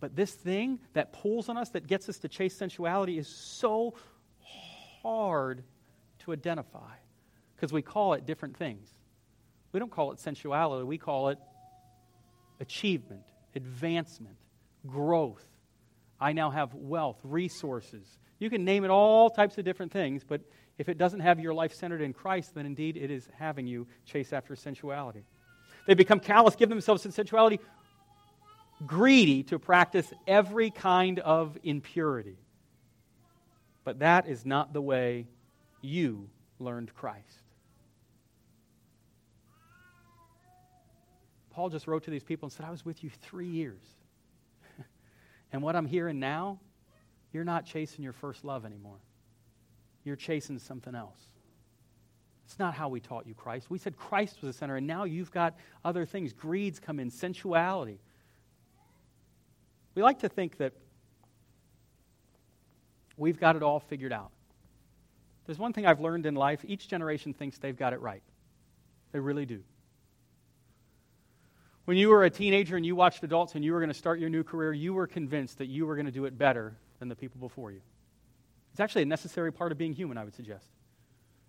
But 0.00 0.16
this 0.16 0.32
thing 0.32 0.80
that 0.94 1.12
pulls 1.12 1.48
on 1.48 1.56
us, 1.56 1.70
that 1.70 1.86
gets 1.86 2.08
us 2.08 2.18
to 2.18 2.28
chase 2.28 2.56
sensuality, 2.56 3.18
is 3.18 3.28
so 3.28 3.94
hard 5.02 5.62
to 6.20 6.32
identify 6.32 6.92
because 7.54 7.72
we 7.72 7.82
call 7.82 8.14
it 8.14 8.26
different 8.26 8.56
things. 8.56 8.88
We 9.72 9.80
don't 9.80 9.90
call 9.90 10.12
it 10.12 10.18
sensuality, 10.18 10.84
we 10.86 10.98
call 10.98 11.28
it 11.28 11.38
achievement, 12.60 13.24
advancement, 13.54 14.36
growth. 14.86 15.44
I 16.20 16.32
now 16.32 16.50
have 16.50 16.74
wealth, 16.74 17.18
resources. 17.22 18.18
You 18.38 18.50
can 18.50 18.64
name 18.64 18.84
it 18.84 18.90
all 18.90 19.30
types 19.30 19.58
of 19.58 19.64
different 19.64 19.92
things, 19.92 20.22
but 20.26 20.40
if 20.78 20.88
it 20.88 20.98
doesn't 20.98 21.20
have 21.20 21.38
your 21.38 21.54
life 21.54 21.72
centered 21.74 22.00
in 22.00 22.12
Christ, 22.12 22.54
then 22.54 22.66
indeed 22.66 22.96
it 22.96 23.10
is 23.10 23.28
having 23.38 23.66
you 23.66 23.86
chase 24.04 24.32
after 24.32 24.56
sensuality. 24.56 25.24
They 25.86 25.94
become 25.94 26.20
callous, 26.20 26.56
give 26.56 26.68
themselves 26.68 27.02
to 27.02 27.12
sensuality, 27.12 27.60
greedy 28.86 29.42
to 29.44 29.58
practice 29.58 30.12
every 30.26 30.70
kind 30.70 31.18
of 31.20 31.56
impurity. 31.62 32.38
But 33.84 34.00
that 34.00 34.28
is 34.28 34.44
not 34.44 34.72
the 34.72 34.80
way 34.80 35.26
you 35.82 36.28
learned 36.58 36.94
Christ. 36.94 37.43
Paul 41.54 41.68
just 41.68 41.86
wrote 41.86 42.02
to 42.04 42.10
these 42.10 42.24
people 42.24 42.46
and 42.46 42.52
said, 42.52 42.66
I 42.66 42.70
was 42.70 42.84
with 42.84 43.04
you 43.04 43.10
three 43.22 43.46
years. 43.46 43.80
and 45.52 45.62
what 45.62 45.76
I'm 45.76 45.86
hearing 45.86 46.18
now, 46.18 46.58
you're 47.32 47.44
not 47.44 47.64
chasing 47.64 48.02
your 48.02 48.12
first 48.12 48.44
love 48.44 48.64
anymore. 48.64 48.98
You're 50.02 50.16
chasing 50.16 50.58
something 50.58 50.96
else. 50.96 51.20
It's 52.44 52.58
not 52.58 52.74
how 52.74 52.88
we 52.88 52.98
taught 52.98 53.26
you 53.26 53.34
Christ. 53.34 53.70
We 53.70 53.78
said 53.78 53.96
Christ 53.96 54.42
was 54.42 54.52
the 54.52 54.58
center, 54.58 54.76
and 54.76 54.86
now 54.86 55.04
you've 55.04 55.30
got 55.30 55.54
other 55.84 56.04
things. 56.04 56.32
Greeds 56.32 56.80
come 56.80 56.98
in, 56.98 57.08
sensuality. 57.08 58.00
We 59.94 60.02
like 60.02 60.18
to 60.20 60.28
think 60.28 60.58
that 60.58 60.72
we've 63.16 63.38
got 63.38 63.54
it 63.54 63.62
all 63.62 63.78
figured 63.78 64.12
out. 64.12 64.32
There's 65.46 65.58
one 65.58 65.72
thing 65.72 65.86
I've 65.86 66.00
learned 66.00 66.26
in 66.26 66.34
life 66.34 66.64
each 66.66 66.88
generation 66.88 67.32
thinks 67.32 67.58
they've 67.58 67.76
got 67.76 67.92
it 67.92 68.00
right. 68.00 68.22
They 69.12 69.20
really 69.20 69.46
do. 69.46 69.62
When 71.84 71.98
you 71.98 72.08
were 72.08 72.24
a 72.24 72.30
teenager 72.30 72.76
and 72.76 72.86
you 72.86 72.96
watched 72.96 73.22
adults 73.24 73.54
and 73.54 73.64
you 73.64 73.72
were 73.72 73.78
going 73.78 73.90
to 73.90 73.94
start 73.94 74.18
your 74.18 74.30
new 74.30 74.42
career, 74.42 74.72
you 74.72 74.94
were 74.94 75.06
convinced 75.06 75.58
that 75.58 75.66
you 75.66 75.86
were 75.86 75.96
going 75.96 76.06
to 76.06 76.12
do 76.12 76.24
it 76.24 76.38
better 76.38 76.76
than 76.98 77.08
the 77.08 77.16
people 77.16 77.38
before 77.40 77.72
you. 77.72 77.82
It's 78.72 78.80
actually 78.80 79.02
a 79.02 79.06
necessary 79.06 79.52
part 79.52 79.70
of 79.70 79.78
being 79.78 79.92
human, 79.92 80.16
I 80.16 80.24
would 80.24 80.34
suggest. 80.34 80.66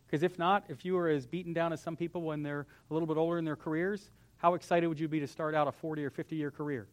Because 0.06 0.24
if 0.24 0.38
not, 0.38 0.66
if 0.68 0.84
you 0.84 0.94
were 0.94 1.08
as 1.08 1.26
beaten 1.26 1.54
down 1.54 1.72
as 1.74 1.82
some 1.82 1.96
people 1.96 2.22
when 2.22 2.44
they're 2.44 2.68
a 2.90 2.94
little 2.94 3.08
bit 3.08 3.18
older 3.18 3.38
in 3.38 3.46
their 3.46 3.56
careers, 3.56 4.12
how 4.38 4.54
excited 4.54 4.88
would 4.88 5.00
you 5.00 5.08
be 5.08 5.22
to 5.22 5.28
start 5.28 5.56
out 5.56 5.68
a 5.68 5.72
40 5.72 6.04
or 6.04 6.10
50 6.10 6.36
year 6.36 6.52
career? 6.52 6.88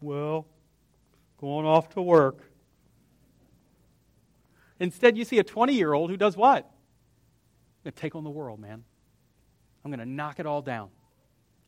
Well, 0.00 0.46
going 1.38 1.66
off 1.66 1.90
to 1.90 2.02
work. 2.02 2.38
Instead, 4.78 5.18
you 5.18 5.24
see 5.24 5.38
a 5.38 5.44
20 5.44 5.74
year 5.74 5.92
old 5.92 6.08
who 6.08 6.16
does 6.16 6.36
what? 6.36 6.70
To 7.84 7.90
take 7.90 8.14
on 8.14 8.24
the 8.24 8.30
world, 8.30 8.60
man. 8.60 8.84
I'm 9.84 9.90
going 9.90 10.00
to 10.00 10.06
knock 10.06 10.40
it 10.40 10.46
all 10.46 10.62
down. 10.62 10.90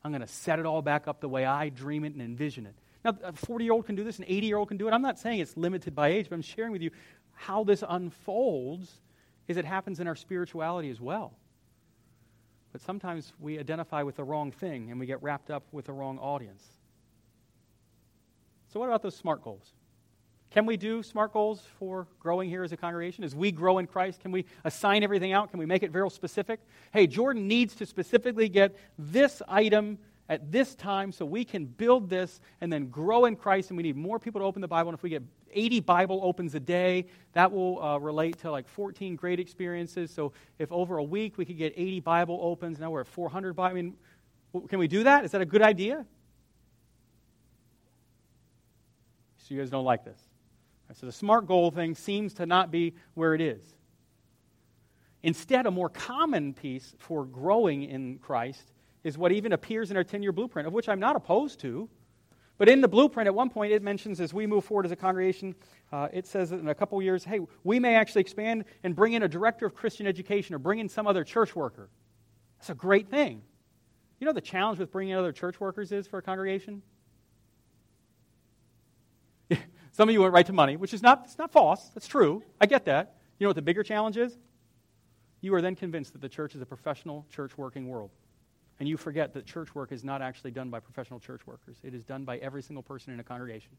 I'm 0.04 0.10
going 0.10 0.22
to 0.22 0.26
set 0.26 0.58
it 0.58 0.66
all 0.66 0.82
back 0.82 1.06
up 1.06 1.20
the 1.20 1.28
way 1.28 1.44
I 1.44 1.68
dream 1.68 2.04
it 2.04 2.12
and 2.12 2.20
envision 2.20 2.66
it. 2.66 2.74
Now, 3.04 3.16
a 3.22 3.32
40 3.32 3.64
year 3.64 3.72
old 3.72 3.86
can 3.86 3.94
do 3.94 4.04
this, 4.04 4.18
an 4.18 4.24
80 4.28 4.46
year 4.46 4.56
old 4.56 4.68
can 4.68 4.76
do 4.76 4.88
it. 4.88 4.92
I'm 4.92 5.02
not 5.02 5.18
saying 5.18 5.40
it's 5.40 5.56
limited 5.56 5.94
by 5.94 6.08
age, 6.08 6.28
but 6.28 6.36
I'm 6.36 6.42
sharing 6.42 6.72
with 6.72 6.82
you 6.82 6.90
how 7.32 7.64
this 7.64 7.82
unfolds 7.88 9.00
is 9.48 9.56
it 9.56 9.64
happens 9.64 10.00
in 10.00 10.06
our 10.06 10.14
spirituality 10.14 10.90
as 10.90 11.00
well. 11.00 11.32
But 12.72 12.80
sometimes 12.80 13.32
we 13.38 13.58
identify 13.58 14.02
with 14.02 14.16
the 14.16 14.24
wrong 14.24 14.50
thing 14.50 14.90
and 14.90 14.98
we 14.98 15.06
get 15.06 15.22
wrapped 15.22 15.50
up 15.50 15.64
with 15.72 15.86
the 15.86 15.92
wrong 15.92 16.18
audience. 16.18 16.64
So, 18.72 18.80
what 18.80 18.86
about 18.86 19.02
those 19.02 19.16
SMART 19.16 19.42
goals? 19.42 19.72
Can 20.52 20.66
we 20.66 20.76
do 20.76 21.02
SMART 21.02 21.32
goals 21.32 21.62
for 21.78 22.06
growing 22.20 22.50
here 22.50 22.62
as 22.62 22.72
a 22.72 22.76
congregation? 22.76 23.24
As 23.24 23.34
we 23.34 23.50
grow 23.50 23.78
in 23.78 23.86
Christ, 23.86 24.20
can 24.20 24.32
we 24.32 24.44
assign 24.64 25.02
everything 25.02 25.32
out? 25.32 25.50
Can 25.50 25.58
we 25.58 25.64
make 25.64 25.82
it 25.82 25.90
very 25.90 26.10
specific? 26.10 26.60
Hey, 26.92 27.06
Jordan 27.06 27.48
needs 27.48 27.74
to 27.76 27.86
specifically 27.86 28.50
get 28.50 28.76
this 28.98 29.40
item 29.48 29.96
at 30.28 30.52
this 30.52 30.74
time 30.74 31.10
so 31.10 31.24
we 31.24 31.46
can 31.46 31.64
build 31.64 32.10
this 32.10 32.42
and 32.60 32.70
then 32.70 32.90
grow 32.90 33.24
in 33.24 33.34
Christ. 33.34 33.70
And 33.70 33.78
we 33.78 33.82
need 33.82 33.96
more 33.96 34.18
people 34.18 34.42
to 34.42 34.44
open 34.44 34.60
the 34.60 34.68
Bible. 34.68 34.90
And 34.90 34.98
if 34.98 35.02
we 35.02 35.08
get 35.08 35.22
80 35.54 35.80
Bible 35.80 36.20
opens 36.22 36.54
a 36.54 36.60
day, 36.60 37.06
that 37.32 37.50
will 37.50 37.82
uh, 37.82 37.96
relate 37.96 38.38
to 38.40 38.50
like 38.50 38.68
14 38.68 39.16
great 39.16 39.40
experiences. 39.40 40.10
So 40.10 40.34
if 40.58 40.70
over 40.70 40.98
a 40.98 41.04
week 41.04 41.38
we 41.38 41.46
could 41.46 41.56
get 41.56 41.72
80 41.74 42.00
Bible 42.00 42.38
opens, 42.42 42.78
now 42.78 42.90
we're 42.90 43.00
at 43.00 43.06
400 43.06 43.54
Bible. 43.54 43.70
I 43.70 43.82
mean, 43.82 43.94
can 44.68 44.78
we 44.78 44.86
do 44.86 45.04
that? 45.04 45.24
Is 45.24 45.30
that 45.30 45.40
a 45.40 45.46
good 45.46 45.62
idea? 45.62 46.04
So 49.38 49.54
you 49.54 49.58
guys 49.58 49.70
don't 49.70 49.86
like 49.86 50.04
this. 50.04 50.20
So 50.94 51.06
the 51.06 51.12
SMART 51.12 51.46
goal 51.46 51.70
thing 51.70 51.94
seems 51.94 52.34
to 52.34 52.46
not 52.46 52.70
be 52.70 52.94
where 53.14 53.34
it 53.34 53.40
is. 53.40 53.62
Instead, 55.22 55.66
a 55.66 55.70
more 55.70 55.88
common 55.88 56.52
piece 56.52 56.94
for 56.98 57.24
growing 57.24 57.84
in 57.84 58.18
Christ 58.18 58.72
is 59.04 59.16
what 59.16 59.32
even 59.32 59.52
appears 59.52 59.90
in 59.90 59.96
our 59.96 60.04
10 60.04 60.22
year 60.22 60.32
blueprint, 60.32 60.66
of 60.66 60.74
which 60.74 60.88
I'm 60.88 61.00
not 61.00 61.16
opposed 61.16 61.60
to. 61.60 61.88
But 62.58 62.68
in 62.68 62.80
the 62.80 62.88
blueprint, 62.88 63.26
at 63.26 63.34
one 63.34 63.50
point, 63.50 63.72
it 63.72 63.82
mentions 63.82 64.20
as 64.20 64.32
we 64.32 64.46
move 64.46 64.64
forward 64.64 64.86
as 64.86 64.92
a 64.92 64.96
congregation, 64.96 65.54
uh, 65.90 66.08
it 66.12 66.26
says 66.26 66.50
that 66.50 66.60
in 66.60 66.68
a 66.68 66.74
couple 66.74 67.00
years, 67.02 67.24
hey, 67.24 67.40
we 67.64 67.80
may 67.80 67.94
actually 67.94 68.20
expand 68.20 68.64
and 68.84 68.94
bring 68.94 69.14
in 69.14 69.22
a 69.22 69.28
director 69.28 69.66
of 69.66 69.74
Christian 69.74 70.06
education 70.06 70.54
or 70.54 70.58
bring 70.58 70.78
in 70.78 70.88
some 70.88 71.06
other 71.06 71.24
church 71.24 71.56
worker. 71.56 71.88
That's 72.58 72.70
a 72.70 72.74
great 72.74 73.08
thing. 73.08 73.42
You 74.20 74.26
know 74.26 74.32
the 74.32 74.40
challenge 74.40 74.78
with 74.78 74.92
bringing 74.92 75.12
in 75.12 75.18
other 75.18 75.32
church 75.32 75.58
workers 75.58 75.90
is 75.90 76.06
for 76.06 76.18
a 76.18 76.22
congregation? 76.22 76.82
Some 79.92 80.08
of 80.08 80.12
you 80.12 80.22
went 80.22 80.32
right 80.32 80.46
to 80.46 80.52
money, 80.52 80.76
which 80.76 80.94
is 80.94 81.02
not, 81.02 81.22
it's 81.24 81.38
not 81.38 81.52
false. 81.52 81.90
That's 81.90 82.08
true. 82.08 82.42
I 82.60 82.66
get 82.66 82.86
that. 82.86 83.16
You 83.38 83.44
know 83.44 83.50
what 83.50 83.56
the 83.56 83.62
bigger 83.62 83.82
challenge 83.82 84.16
is? 84.16 84.36
You 85.42 85.54
are 85.54 85.60
then 85.60 85.76
convinced 85.76 86.12
that 86.14 86.22
the 86.22 86.28
church 86.28 86.54
is 86.54 86.62
a 86.62 86.66
professional 86.66 87.26
church 87.30 87.58
working 87.58 87.88
world. 87.88 88.10
And 88.80 88.88
you 88.88 88.96
forget 88.96 89.34
that 89.34 89.44
church 89.44 89.74
work 89.74 89.92
is 89.92 90.02
not 90.02 90.22
actually 90.22 90.50
done 90.50 90.70
by 90.70 90.80
professional 90.80 91.20
church 91.20 91.46
workers, 91.46 91.76
it 91.82 91.94
is 91.94 92.04
done 92.04 92.24
by 92.24 92.38
every 92.38 92.62
single 92.62 92.82
person 92.82 93.12
in 93.12 93.20
a 93.20 93.24
congregation. 93.24 93.70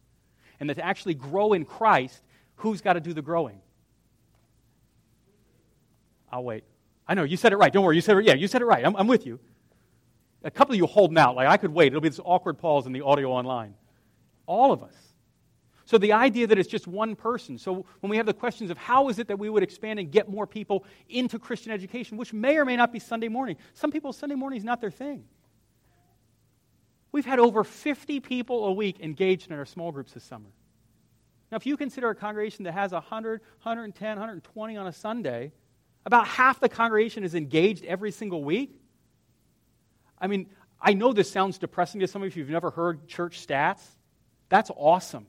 And 0.60 0.70
that 0.70 0.76
to 0.76 0.86
actually 0.86 1.16
grow 1.16 1.54
in 1.54 1.66
Christ, 1.66 2.22
who's 2.58 2.82
got 2.82 2.94
to 2.94 3.02
do 3.02 3.14
the 3.14 3.22
growing? 3.22 3.60
I'll 6.32 6.44
wait. 6.44 6.64
I 7.08 7.16
know, 7.16 7.24
you 7.24 7.38
said 7.38 7.54
it 7.54 7.58
right. 7.58 7.74
Don't 7.74 7.84
worry. 7.84 7.96
You 7.96 8.02
said 8.02 8.18
it, 8.18 8.26
yeah, 8.26 8.34
you 8.34 8.48
said 8.48 8.62
it 8.62 8.66
right. 8.66 8.86
I'm, 8.86 8.96
I'm 8.96 9.08
with 9.08 9.26
you. 9.26 9.40
A 10.44 10.52
couple 10.52 10.74
of 10.74 10.78
you 10.78 10.86
holding 10.86 11.18
out. 11.18 11.36
Like, 11.36 11.48
I 11.48 11.58
could 11.58 11.74
wait. 11.74 11.88
It'll 11.88 12.02
be 12.02 12.10
this 12.10 12.20
awkward 12.24 12.60
pause 12.60 12.86
in 12.86 12.92
the 12.92 13.02
audio 13.02 13.32
online. 13.32 13.74
All 14.46 14.72
of 14.72 14.84
us. 14.84 14.96
So 15.94 16.00
the 16.00 16.14
idea 16.14 16.48
that 16.48 16.58
it's 16.58 16.68
just 16.68 16.88
one 16.88 17.16
person. 17.16 17.60
So 17.60 17.86
when 18.00 18.10
we 18.10 18.18
have 18.18 18.26
the 18.26 18.34
questions 18.34 18.72
of 18.72 18.80
how 18.80 19.10
is 19.10 19.20
it 19.20 19.28
that 19.28 19.38
we 19.38 19.48
would 19.48 19.62
expand 19.62 20.00
and 20.00 20.12
get 20.12 20.28
more 20.28 20.48
people 20.48 20.86
into 21.08 21.38
Christian 21.38 21.72
education, 21.72 22.18
which 22.18 22.34
may 22.34 22.58
or 22.58 22.66
may 22.66 22.76
not 22.76 22.92
be 22.92 22.98
Sunday 22.98 23.28
morning. 23.28 23.58
Some 23.76 23.92
people, 23.92 24.12
Sunday 24.12 24.34
morning 24.34 24.58
is 24.58 24.64
not 24.64 24.82
their 24.82 24.90
thing. 24.90 25.24
We've 27.12 27.28
had 27.28 27.38
over 27.38 27.64
50 27.64 28.22
people 28.22 28.66
a 28.66 28.72
week 28.72 29.02
engaged 29.02 29.52
in 29.52 29.56
our 29.56 29.68
small 29.68 29.92
groups 29.92 30.14
this 30.14 30.24
summer. 30.24 30.50
Now, 31.52 31.58
if 31.58 31.68
you 31.68 31.78
consider 31.78 32.10
a 32.10 32.16
congregation 32.16 32.64
that 32.64 32.74
has 32.74 32.92
100, 32.92 33.42
110, 33.62 34.08
120 34.18 34.78
on 34.78 34.88
a 34.88 34.94
Sunday, 34.94 35.52
about 36.08 36.26
half 36.26 36.60
the 36.60 36.70
congregation 36.70 37.24
is 37.24 37.36
engaged 37.36 37.86
every 37.86 38.10
single 38.10 38.44
week. 38.44 38.82
I 40.20 40.26
mean, 40.26 40.48
I 40.82 40.96
know 40.96 41.14
this 41.14 41.30
sounds 41.30 41.60
depressing 41.60 42.00
to 42.00 42.08
some 42.08 42.24
of 42.24 42.26
you 42.26 42.30
if 42.30 42.38
you've 42.38 42.50
never 42.50 42.72
heard 42.72 43.08
church 43.08 43.46
stats. 43.46 43.84
That's 44.50 44.72
awesome. 44.76 45.28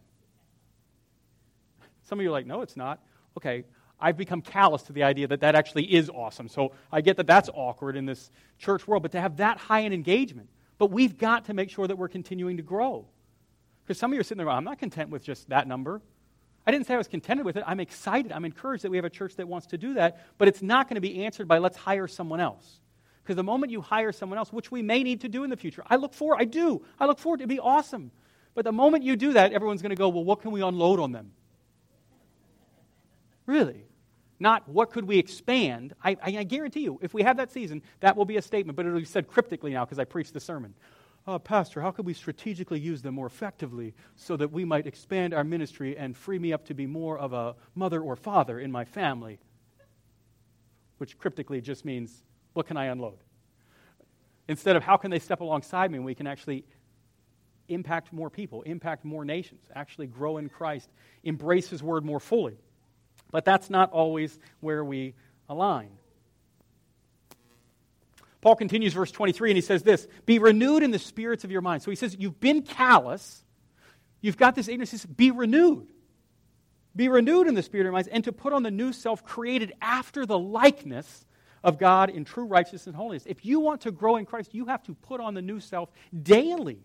Some 2.04 2.18
of 2.18 2.22
you 2.22 2.28
are 2.30 2.32
like, 2.32 2.46
no, 2.46 2.62
it's 2.62 2.76
not. 2.76 3.00
Okay, 3.36 3.64
I've 4.00 4.16
become 4.16 4.42
callous 4.42 4.82
to 4.84 4.92
the 4.92 5.02
idea 5.02 5.26
that 5.28 5.40
that 5.40 5.54
actually 5.54 5.92
is 5.92 6.10
awesome. 6.10 6.48
So 6.48 6.72
I 6.92 7.00
get 7.00 7.16
that 7.16 7.26
that's 7.26 7.50
awkward 7.52 7.96
in 7.96 8.06
this 8.06 8.30
church 8.58 8.86
world, 8.86 9.02
but 9.02 9.12
to 9.12 9.20
have 9.20 9.38
that 9.38 9.58
high 9.58 9.80
an 9.80 9.92
engagement. 9.92 10.48
But 10.78 10.90
we've 10.90 11.16
got 11.16 11.46
to 11.46 11.54
make 11.54 11.70
sure 11.70 11.86
that 11.86 11.96
we're 11.96 12.08
continuing 12.08 12.56
to 12.56 12.62
grow. 12.62 13.06
Because 13.84 13.98
some 13.98 14.10
of 14.10 14.14
you 14.14 14.20
are 14.20 14.24
sitting 14.24 14.38
there, 14.38 14.50
I'm 14.50 14.64
not 14.64 14.78
content 14.78 15.10
with 15.10 15.22
just 15.22 15.48
that 15.48 15.68
number. 15.68 16.00
I 16.66 16.70
didn't 16.70 16.86
say 16.86 16.94
I 16.94 16.98
was 16.98 17.08
contented 17.08 17.44
with 17.44 17.56
it. 17.56 17.64
I'm 17.66 17.80
excited. 17.80 18.32
I'm 18.32 18.44
encouraged 18.44 18.84
that 18.84 18.90
we 18.90 18.96
have 18.96 19.04
a 19.04 19.10
church 19.10 19.36
that 19.36 19.46
wants 19.46 19.66
to 19.68 19.78
do 19.78 19.94
that, 19.94 20.24
but 20.38 20.48
it's 20.48 20.62
not 20.62 20.88
going 20.88 20.94
to 20.94 21.00
be 21.00 21.24
answered 21.24 21.46
by 21.46 21.58
let's 21.58 21.76
hire 21.76 22.08
someone 22.08 22.40
else. 22.40 22.80
Because 23.22 23.36
the 23.36 23.42
moment 23.42 23.72
you 23.72 23.80
hire 23.80 24.12
someone 24.12 24.38
else, 24.38 24.52
which 24.52 24.70
we 24.70 24.82
may 24.82 25.02
need 25.02 25.22
to 25.22 25.28
do 25.28 25.44
in 25.44 25.50
the 25.50 25.56
future, 25.56 25.82
I 25.86 25.96
look 25.96 26.12
forward, 26.12 26.38
I 26.40 26.44
do. 26.44 26.84
I 26.98 27.06
look 27.06 27.18
forward 27.18 27.40
to. 27.40 27.46
Be 27.46 27.60
awesome. 27.60 28.10
But 28.54 28.64
the 28.64 28.72
moment 28.72 29.04
you 29.04 29.16
do 29.16 29.32
that, 29.32 29.52
everyone's 29.52 29.82
going 29.82 29.90
to 29.90 29.96
go, 29.96 30.08
well, 30.08 30.24
what 30.24 30.40
can 30.40 30.52
we 30.52 30.62
unload 30.62 31.00
on 31.00 31.12
them? 31.12 31.32
Really. 33.46 33.84
Not 34.40 34.68
what 34.68 34.90
could 34.90 35.04
we 35.04 35.18
expand. 35.18 35.94
I, 36.02 36.16
I, 36.22 36.42
guarantee 36.44 36.80
you, 36.80 36.98
if 37.02 37.14
we 37.14 37.22
have 37.22 37.36
that 37.36 37.52
season, 37.52 37.82
that 38.00 38.16
will 38.16 38.24
be 38.24 38.36
a 38.36 38.42
statement, 38.42 38.76
but 38.76 38.84
it'll 38.84 38.98
be 38.98 39.04
said 39.04 39.28
cryptically 39.28 39.72
now 39.72 39.84
because 39.84 39.98
I 39.98 40.04
preached 40.04 40.34
the 40.34 40.40
sermon. 40.40 40.74
Uh, 41.26 41.38
Pastor, 41.38 41.80
how 41.80 41.90
could 41.90 42.04
we 42.04 42.12
strategically 42.12 42.78
use 42.78 43.00
them 43.00 43.14
more 43.14 43.26
effectively 43.26 43.94
so 44.16 44.36
that 44.36 44.52
we 44.52 44.64
might 44.64 44.86
expand 44.86 45.32
our 45.32 45.44
ministry 45.44 45.96
and 45.96 46.16
free 46.16 46.38
me 46.38 46.52
up 46.52 46.66
to 46.66 46.74
be 46.74 46.86
more 46.86 47.18
of 47.18 47.32
a 47.32 47.54
mother 47.74 48.02
or 48.02 48.16
father 48.16 48.58
in 48.58 48.70
my 48.70 48.84
family? 48.84 49.38
Which 50.98 51.16
cryptically 51.16 51.60
just 51.60 51.84
means, 51.84 52.24
what 52.52 52.66
can 52.66 52.76
I 52.76 52.86
unload? 52.86 53.18
Instead 54.48 54.76
of 54.76 54.82
how 54.82 54.98
can 54.98 55.10
they 55.10 55.18
step 55.18 55.40
alongside 55.40 55.90
me 55.90 55.96
and 55.96 56.04
we 56.04 56.14
can 56.14 56.26
actually 56.26 56.64
impact 57.68 58.12
more 58.12 58.28
people, 58.28 58.62
impact 58.62 59.04
more 59.04 59.24
nations, 59.24 59.62
actually 59.74 60.06
grow 60.06 60.36
in 60.36 60.50
Christ, 60.50 60.90
embrace 61.22 61.68
His 61.70 61.82
word 61.82 62.04
more 62.04 62.20
fully. 62.20 62.58
But 63.34 63.44
that's 63.44 63.68
not 63.68 63.90
always 63.90 64.38
where 64.60 64.84
we 64.84 65.12
align. 65.48 65.90
Paul 68.40 68.54
continues 68.54 68.92
verse 68.92 69.10
23 69.10 69.50
and 69.50 69.56
he 69.56 69.60
says 69.60 69.82
this 69.82 70.06
Be 70.24 70.38
renewed 70.38 70.84
in 70.84 70.92
the 70.92 71.00
spirits 71.00 71.42
of 71.42 71.50
your 71.50 71.60
mind. 71.60 71.82
So 71.82 71.90
he 71.90 71.96
says, 71.96 72.14
You've 72.16 72.38
been 72.38 72.62
callous, 72.62 73.42
you've 74.20 74.36
got 74.36 74.54
this 74.54 74.68
ignorance. 74.68 74.92
He 74.92 74.98
says, 74.98 75.06
Be 75.06 75.32
renewed. 75.32 75.88
Be 76.94 77.08
renewed 77.08 77.48
in 77.48 77.54
the 77.54 77.62
spirit 77.64 77.82
of 77.82 77.86
your 77.86 77.92
minds, 77.94 78.06
and 78.06 78.22
to 78.22 78.30
put 78.30 78.52
on 78.52 78.62
the 78.62 78.70
new 78.70 78.92
self 78.92 79.24
created 79.24 79.72
after 79.82 80.24
the 80.26 80.38
likeness 80.38 81.26
of 81.64 81.76
God 81.76 82.10
in 82.10 82.24
true 82.24 82.44
righteousness 82.44 82.86
and 82.86 82.94
holiness. 82.94 83.24
If 83.26 83.44
you 83.44 83.58
want 83.58 83.80
to 83.80 83.90
grow 83.90 84.14
in 84.14 84.26
Christ, 84.26 84.54
you 84.54 84.66
have 84.66 84.84
to 84.84 84.94
put 84.94 85.20
on 85.20 85.34
the 85.34 85.42
new 85.42 85.58
self 85.58 85.90
daily. 86.22 86.78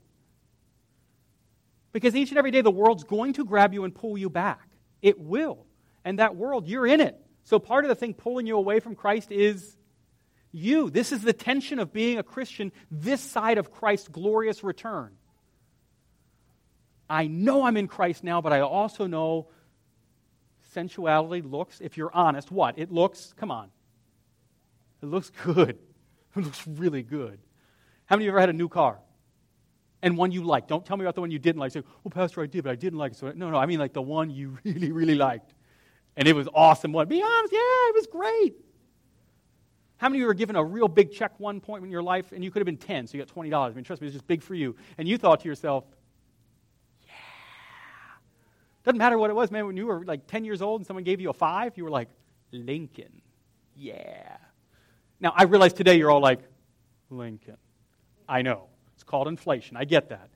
Because 1.94 2.15
each 2.15 2.29
and 2.29 2.39
every 2.39 2.50
day 2.50 2.62
the 2.62 2.72
world's 2.72 3.03
going 3.03 3.34
to 3.34 3.46
grab 3.46 3.72
you 3.72 3.84
and 3.84 3.94
pull 3.94 4.18
you 4.18 4.32
back. 4.32 4.68
It 5.03 5.20
will 5.20 5.68
and 6.09 6.17
that 6.17 6.35
world, 6.35 6.67
you're 6.67 6.87
in 6.87 7.01
it. 7.01 7.23
So 7.43 7.59
part 7.59 7.85
of 7.85 7.89
the 7.89 7.93
thing 7.93 8.15
pulling 8.15 8.47
you 8.47 8.57
away 8.57 8.79
from 8.79 8.95
Christ 8.95 9.31
is 9.31 9.77
you. 10.51 10.89
This 10.89 11.11
is 11.11 11.21
the 11.21 11.33
tension 11.33 11.77
of 11.77 11.93
being 11.93 12.17
a 12.17 12.23
Christian 12.23 12.71
this 12.89 13.21
side 13.21 13.59
of 13.59 13.69
Christ's 13.69 14.07
glorious 14.07 14.63
return. 14.63 15.11
I 17.07 17.27
know 17.27 17.61
I'm 17.61 17.77
in 17.77 17.87
Christ 17.87 18.23
now, 18.23 18.41
but 18.41 18.51
I 18.51 18.61
also 18.61 19.05
know 19.05 19.49
sensuality 20.73 21.43
looks, 21.43 21.79
if 21.79 21.95
you're 21.95 22.11
honest, 22.11 22.49
what? 22.49 22.79
It 22.79 22.91
looks, 22.91 23.31
come 23.37 23.51
on. 23.51 23.69
It 25.03 25.05
looks 25.05 25.31
good. 25.43 25.77
It 26.35 26.43
looks 26.43 26.65
really 26.67 27.01
good. 27.01 27.39
How 28.05 28.15
many 28.15 28.25
of 28.25 28.25
you 28.25 28.31
ever 28.31 28.39
had 28.39 28.49
a 28.49 28.53
new 28.53 28.69
car? 28.69 28.99
And 30.01 30.15
one 30.15 30.31
you 30.31 30.43
liked? 30.43 30.69
Don't 30.69 30.85
tell 30.85 30.95
me 30.95 31.03
about 31.03 31.15
the 31.15 31.21
one 31.21 31.31
you 31.31 31.39
didn't 31.39 31.59
like. 31.59 31.71
Say, 31.71 31.81
oh, 32.05 32.09
Pastor, 32.09 32.43
I 32.43 32.45
did, 32.45 32.63
but 32.63 32.71
I 32.71 32.75
didn't 32.75 32.99
like 32.99 33.13
it. 33.13 33.17
So, 33.17 33.31
no, 33.35 33.49
no, 33.49 33.57
I 33.57 33.65
mean 33.65 33.79
like 33.79 33.93
the 33.93 34.01
one 34.01 34.29
you 34.29 34.57
really, 34.63 34.91
really 34.91 35.15
liked 35.15 35.53
and 36.19 36.27
it 36.27 36.35
was 36.35 36.49
awesome. 36.53 36.91
One, 36.91 37.07
be 37.07 37.23
honest, 37.23 37.53
yeah, 37.53 37.59
it 37.61 37.95
was 37.95 38.05
great. 38.05 38.53
How 39.97 40.09
many 40.09 40.19
of 40.19 40.21
you 40.21 40.27
were 40.27 40.33
given 40.33 40.57
a 40.57 40.63
real 40.63 40.89
big 40.89 41.13
check 41.13 41.39
one 41.39 41.61
point 41.61 41.83
in 41.83 41.89
your 41.89 42.03
life 42.03 42.33
and 42.33 42.43
you 42.43 42.51
could 42.51 42.59
have 42.59 42.65
been 42.65 42.77
10, 42.77 43.07
so 43.07 43.17
you 43.17 43.23
got 43.23 43.33
$20? 43.33 43.53
I 43.53 43.71
mean, 43.71 43.85
trust 43.85 44.01
me, 44.01 44.07
it's 44.07 44.15
just 44.15 44.27
big 44.27 44.43
for 44.43 44.53
you. 44.53 44.75
And 44.97 45.07
you 45.07 45.17
thought 45.17 45.39
to 45.39 45.47
yourself, 45.47 45.85
yeah. 47.05 47.13
Doesn't 48.83 48.97
matter 48.97 49.17
what 49.17 49.29
it 49.29 49.33
was, 49.33 49.49
man. 49.49 49.65
When 49.65 49.77
you 49.77 49.88
were 49.88 50.03
like 50.03 50.27
10 50.27 50.43
years 50.43 50.61
old 50.61 50.81
and 50.81 50.88
someone 50.88 51.05
gave 51.05 51.21
you 51.21 51.29
a 51.29 51.33
five, 51.33 51.77
you 51.77 51.85
were 51.85 51.89
like, 51.89 52.09
Lincoln. 52.51 53.21
Yeah. 53.73 54.38
Now, 55.21 55.31
I 55.33 55.43
realize 55.43 55.71
today 55.71 55.95
you're 55.95 56.11
all 56.11 56.21
like, 56.21 56.41
Lincoln. 57.09 57.57
I 58.27 58.41
know. 58.41 58.67
It's 58.93 59.03
called 59.03 59.29
inflation. 59.29 59.77
I 59.77 59.85
get 59.85 60.09
that. 60.09 60.29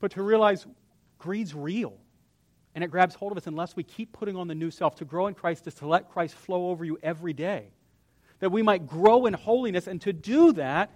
But 0.00 0.10
to 0.12 0.22
realize 0.22 0.66
greed's 1.18 1.54
real 1.54 1.96
and 2.76 2.84
it 2.84 2.88
grabs 2.88 3.14
hold 3.14 3.32
of 3.32 3.38
us 3.38 3.46
unless 3.46 3.74
we 3.74 3.82
keep 3.82 4.12
putting 4.12 4.36
on 4.36 4.48
the 4.48 4.54
new 4.54 4.70
self. 4.70 4.96
To 4.96 5.06
grow 5.06 5.28
in 5.28 5.34
Christ 5.34 5.66
is 5.66 5.72
to 5.76 5.88
let 5.88 6.10
Christ 6.10 6.34
flow 6.34 6.68
over 6.68 6.84
you 6.84 6.98
every 7.02 7.32
day 7.32 7.70
that 8.40 8.50
we 8.50 8.60
might 8.60 8.86
grow 8.86 9.24
in 9.24 9.32
holiness. 9.32 9.86
And 9.86 9.98
to 10.02 10.12
do 10.12 10.52
that, 10.52 10.90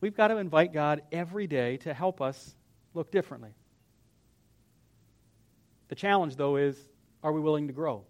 we've 0.00 0.16
got 0.16 0.28
to 0.28 0.38
invite 0.38 0.72
God 0.72 1.02
every 1.12 1.46
day 1.46 1.76
to 1.78 1.92
help 1.92 2.22
us 2.22 2.56
look 2.94 3.10
differently. 3.10 3.50
The 5.88 5.94
challenge, 5.94 6.36
though, 6.36 6.56
is 6.56 6.74
are 7.22 7.32
we 7.32 7.40
willing 7.40 7.66
to 7.66 7.74
grow? 7.74 8.04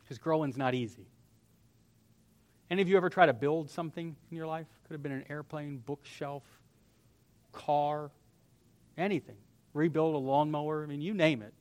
Because 0.00 0.18
growing's 0.18 0.58
not 0.58 0.74
easy. 0.74 1.06
Any 2.70 2.82
of 2.82 2.88
you 2.90 2.98
ever 2.98 3.08
try 3.08 3.24
to 3.24 3.32
build 3.32 3.70
something 3.70 4.14
in 4.30 4.36
your 4.36 4.46
life? 4.46 4.66
Could 4.86 4.92
have 4.92 5.02
been 5.02 5.12
an 5.12 5.24
airplane, 5.30 5.78
bookshelf, 5.78 6.42
car, 7.52 8.10
anything. 8.98 9.38
Rebuild 9.78 10.16
a 10.16 10.18
lawnmower. 10.18 10.82
I 10.82 10.86
mean, 10.86 11.00
you 11.00 11.14
name 11.14 11.40
it. 11.40 11.54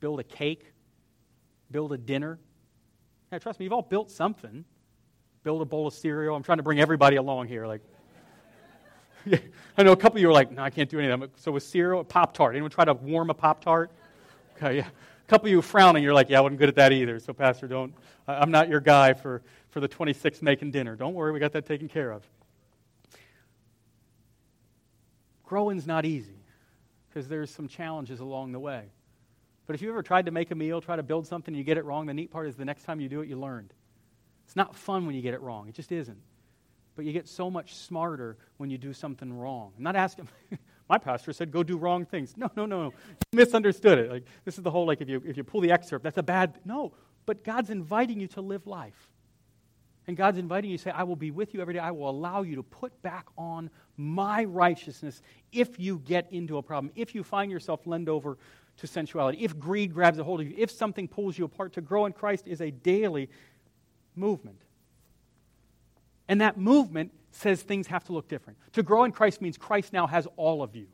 Build 0.00 0.18
a 0.18 0.24
cake, 0.24 0.64
build 1.70 1.92
a 1.92 1.98
dinner. 1.98 2.38
Yeah, 3.30 3.38
trust 3.38 3.60
me, 3.60 3.64
you've 3.64 3.74
all 3.74 3.82
built 3.82 4.10
something. 4.10 4.64
Build 5.42 5.60
a 5.60 5.66
bowl 5.66 5.86
of 5.86 5.92
cereal. 5.92 6.34
I'm 6.34 6.42
trying 6.42 6.56
to 6.56 6.62
bring 6.62 6.80
everybody 6.80 7.16
along 7.16 7.48
here. 7.48 7.66
Like, 7.66 7.82
I 9.76 9.82
know 9.82 9.92
a 9.92 9.96
couple 9.96 10.16
of 10.16 10.22
you 10.22 10.30
are 10.30 10.32
like, 10.32 10.52
no, 10.52 10.62
I 10.62 10.70
can't 10.70 10.88
do 10.88 10.98
any 10.98 11.10
of 11.10 11.20
that. 11.20 11.38
So 11.38 11.52
with 11.52 11.64
cereal, 11.64 12.00
a 12.00 12.04
Pop 12.04 12.32
Tart. 12.32 12.54
Anyone 12.54 12.70
try 12.70 12.86
to 12.86 12.94
warm 12.94 13.28
a 13.28 13.34
Pop 13.34 13.62
Tart? 13.62 13.90
Okay, 14.56 14.78
yeah. 14.78 14.86
A 14.86 15.28
couple 15.28 15.48
of 15.48 15.52
you 15.52 15.60
frowning, 15.60 16.02
you're 16.02 16.14
like, 16.14 16.30
yeah, 16.30 16.38
I 16.38 16.40
wasn't 16.40 16.60
good 16.60 16.70
at 16.70 16.76
that 16.76 16.92
either. 16.92 17.18
So, 17.18 17.34
Pastor, 17.34 17.68
don't, 17.68 17.92
I'm 18.26 18.50
not 18.50 18.70
your 18.70 18.80
guy 18.80 19.12
for, 19.12 19.42
for 19.68 19.80
the 19.80 19.88
26th 19.88 20.40
making 20.40 20.70
dinner. 20.70 20.96
Don't 20.96 21.12
worry, 21.12 21.30
we 21.30 21.40
got 21.40 21.52
that 21.52 21.66
taken 21.66 21.88
care 21.88 22.10
of. 22.10 22.22
Growing's 25.44 25.86
not 25.86 26.06
easy 26.06 26.36
because 27.14 27.28
there's 27.28 27.50
some 27.50 27.68
challenges 27.68 28.18
along 28.18 28.50
the 28.50 28.58
way. 28.58 28.86
But 29.66 29.76
if 29.76 29.82
you 29.82 29.88
ever 29.88 30.02
tried 30.02 30.26
to 30.26 30.32
make 30.32 30.50
a 30.50 30.54
meal, 30.54 30.80
try 30.80 30.96
to 30.96 31.02
build 31.02 31.26
something, 31.26 31.54
and 31.54 31.58
you 31.58 31.64
get 31.64 31.78
it 31.78 31.84
wrong, 31.84 32.06
the 32.06 32.14
neat 32.14 32.30
part 32.30 32.48
is 32.48 32.56
the 32.56 32.64
next 32.64 32.82
time 32.82 33.00
you 33.00 33.08
do 33.08 33.20
it, 33.20 33.28
you 33.28 33.38
learned. 33.38 33.72
It's 34.44 34.56
not 34.56 34.74
fun 34.74 35.06
when 35.06 35.14
you 35.14 35.22
get 35.22 35.32
it 35.32 35.40
wrong. 35.40 35.68
It 35.68 35.74
just 35.74 35.92
isn't. 35.92 36.18
But 36.96 37.04
you 37.04 37.12
get 37.12 37.28
so 37.28 37.50
much 37.50 37.74
smarter 37.74 38.36
when 38.56 38.68
you 38.68 38.78
do 38.78 38.92
something 38.92 39.32
wrong. 39.32 39.72
I'm 39.76 39.84
not 39.84 39.96
asking. 39.96 40.28
my 40.88 40.98
pastor 40.98 41.32
said, 41.32 41.50
go 41.50 41.62
do 41.62 41.76
wrong 41.76 42.04
things. 42.04 42.36
No, 42.36 42.50
no, 42.56 42.66
no, 42.66 42.82
no. 42.82 42.92
You 43.32 43.36
misunderstood 43.36 43.98
it. 43.98 44.10
Like, 44.10 44.24
this 44.44 44.58
is 44.58 44.64
the 44.64 44.70
whole, 44.70 44.86
like, 44.86 45.00
if 45.00 45.08
you, 45.08 45.22
if 45.24 45.36
you 45.36 45.44
pull 45.44 45.60
the 45.60 45.70
excerpt, 45.70 46.02
that's 46.02 46.18
a 46.18 46.22
bad. 46.22 46.58
No. 46.64 46.92
But 47.26 47.44
God's 47.44 47.70
inviting 47.70 48.20
you 48.20 48.26
to 48.28 48.40
live 48.40 48.66
life. 48.66 49.10
And 50.06 50.16
God's 50.16 50.38
inviting 50.38 50.70
you 50.70 50.76
to 50.76 50.82
say, 50.82 50.90
I 50.90 51.02
will 51.02 51.16
be 51.16 51.30
with 51.30 51.54
you 51.54 51.60
every 51.60 51.74
day. 51.74 51.80
I 51.80 51.90
will 51.90 52.10
allow 52.10 52.42
you 52.42 52.56
to 52.56 52.62
put 52.62 53.00
back 53.02 53.26
on 53.38 53.70
my 53.96 54.44
righteousness 54.44 55.22
if 55.52 55.78
you 55.78 56.00
get 56.04 56.30
into 56.30 56.58
a 56.58 56.62
problem, 56.62 56.92
if 56.94 57.14
you 57.14 57.22
find 57.22 57.50
yourself 57.50 57.86
lend 57.86 58.08
over 58.08 58.36
to 58.76 58.86
sensuality, 58.86 59.38
if 59.38 59.58
greed 59.58 59.94
grabs 59.94 60.18
a 60.18 60.24
hold 60.24 60.40
of 60.40 60.48
you, 60.48 60.54
if 60.58 60.70
something 60.70 61.08
pulls 61.08 61.38
you 61.38 61.44
apart, 61.44 61.72
to 61.74 61.80
grow 61.80 62.06
in 62.06 62.12
Christ 62.12 62.46
is 62.46 62.60
a 62.60 62.70
daily 62.70 63.30
movement. 64.16 64.60
And 66.28 66.40
that 66.40 66.58
movement 66.58 67.12
says 67.30 67.62
things 67.62 67.86
have 67.86 68.04
to 68.04 68.12
look 68.12 68.28
different. 68.28 68.58
To 68.72 68.82
grow 68.82 69.04
in 69.04 69.12
Christ 69.12 69.40
means 69.40 69.56
Christ 69.56 69.92
now 69.92 70.06
has 70.06 70.26
all 70.36 70.62
of 70.62 70.74
you. 70.74 70.86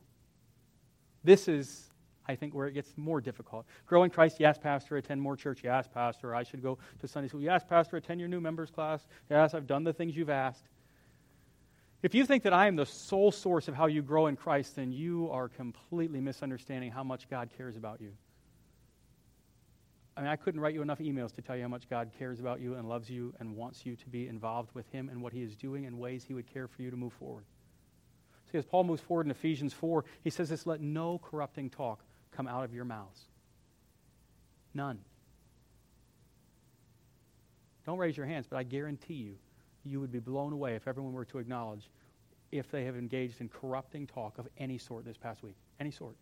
This 1.23 1.49
is, 1.49 1.90
I 2.31 2.37
think, 2.37 2.55
where 2.55 2.69
it 2.69 2.73
gets 2.73 2.97
more 2.97 3.21
difficult. 3.21 3.67
Grow 3.87 4.05
in 4.05 4.11
Christ, 4.11 4.37
yes, 4.39 4.57
Pastor, 4.57 4.97
attend 4.97 5.21
more 5.21 5.37
church, 5.37 5.63
yes, 5.65 5.89
Pastor, 5.93 6.33
I 6.35 6.45
should 6.45 6.63
go 6.63 6.79
to 7.01 7.09
Sunday 7.09 7.29
school, 7.29 7.43
yes, 7.43 7.65
Pastor, 7.69 7.97
attend 7.97 8.21
your 8.21 8.29
new 8.29 8.41
members 8.41 8.71
class, 8.71 9.07
yes, 9.29 9.53
I've 9.53 9.67
done 9.67 9.83
the 9.83 9.93
things 9.93 10.17
you've 10.17 10.31
asked. 10.31 10.69
If 12.03 12.15
you 12.15 12.25
think 12.25 12.45
that 12.45 12.53
I 12.53 12.69
am 12.69 12.77
the 12.77 12.87
sole 12.87 13.33
source 13.33 13.67
of 13.67 13.75
how 13.75 13.87
you 13.87 14.01
grow 14.01 14.29
in 14.29 14.37
Christ, 14.37 14.77
then 14.77 14.93
you 14.93 15.29
are 15.33 15.49
completely 15.49 16.21
misunderstanding 16.21 16.93
how 16.93 17.03
much 17.03 17.29
God 17.29 17.51
cares 17.57 17.77
about 17.77 18.01
you. 18.01 18.13
I 20.17 20.23
mean, 20.23 20.31
I 20.31 20.37
couldn't 20.37 20.61
write 20.61 20.75
you 20.75 20.83
enough 20.83 21.01
emails 21.01 21.35
to 21.35 21.43
tell 21.43 21.57
you 21.57 21.63
how 21.63 21.69
much 21.69 21.91
God 21.91 22.11
cares 22.17 22.41
about 22.41 22.61
you 22.61 22.75
and 22.75 22.89
loves 22.89 23.11
you 23.11 23.35
and 23.41 23.57
wants 23.57 23.85
you 23.85 23.97
to 23.97 24.09
be 24.09 24.29
involved 24.29 24.71
with 24.75 24.89
Him 24.91 25.09
and 25.09 25.21
what 25.21 25.33
He 25.33 25.43
is 25.43 25.57
doing 25.57 25.87
and 25.87 25.99
ways 25.99 26.25
He 26.25 26.35
would 26.35 26.47
care 26.47 26.69
for 26.69 26.83
you 26.83 26.91
to 26.91 26.97
move 26.97 27.13
forward. 27.13 27.45
See, 28.51 28.59
as 28.59 28.67
Paul 28.67 28.85
moves 28.85 29.03
forward 29.03 29.27
in 29.27 29.31
Ephesians 29.31 29.73
4, 29.73 30.05
he 30.25 30.31
says 30.31 30.49
this 30.49 30.67
let 30.67 30.81
no 30.81 31.19
corrupting 31.19 31.71
talk 31.71 32.01
come 32.35 32.47
out 32.47 32.65
of 32.65 32.75
your 32.75 32.85
mouths. 32.85 33.27
None. 34.75 34.99
Don't 37.87 37.99
raise 37.99 38.17
your 38.17 38.27
hands, 38.27 38.47
but 38.49 38.57
I 38.57 38.63
guarantee 38.63 39.15
you, 39.15 39.37
you 39.85 40.01
would 40.01 40.13
be 40.13 40.21
blown 40.21 40.53
away 40.53 40.75
if 40.75 40.87
everyone 40.87 41.13
were 41.13 41.25
to 41.27 41.39
acknowledge 41.39 41.89
if 42.53 42.71
they 42.71 42.85
have 42.85 42.97
engaged 42.97 43.41
in 43.41 43.49
corrupting 43.49 44.07
talk 44.07 44.39
of 44.39 44.49
any 44.59 44.79
sort 44.79 45.05
this 45.05 45.17
past 45.17 45.43
week. 45.43 45.57
Any 45.79 45.91
sort. 45.91 46.17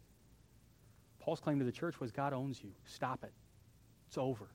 Paul's 1.20 1.40
claim 1.40 1.58
to 1.58 1.64
the 1.64 1.72
church 1.72 2.00
was 2.00 2.12
God 2.12 2.32
owns 2.32 2.62
you. 2.62 2.70
Stop 2.84 3.24
it. 3.24 3.32
It's 4.06 4.18
over. 4.18 4.48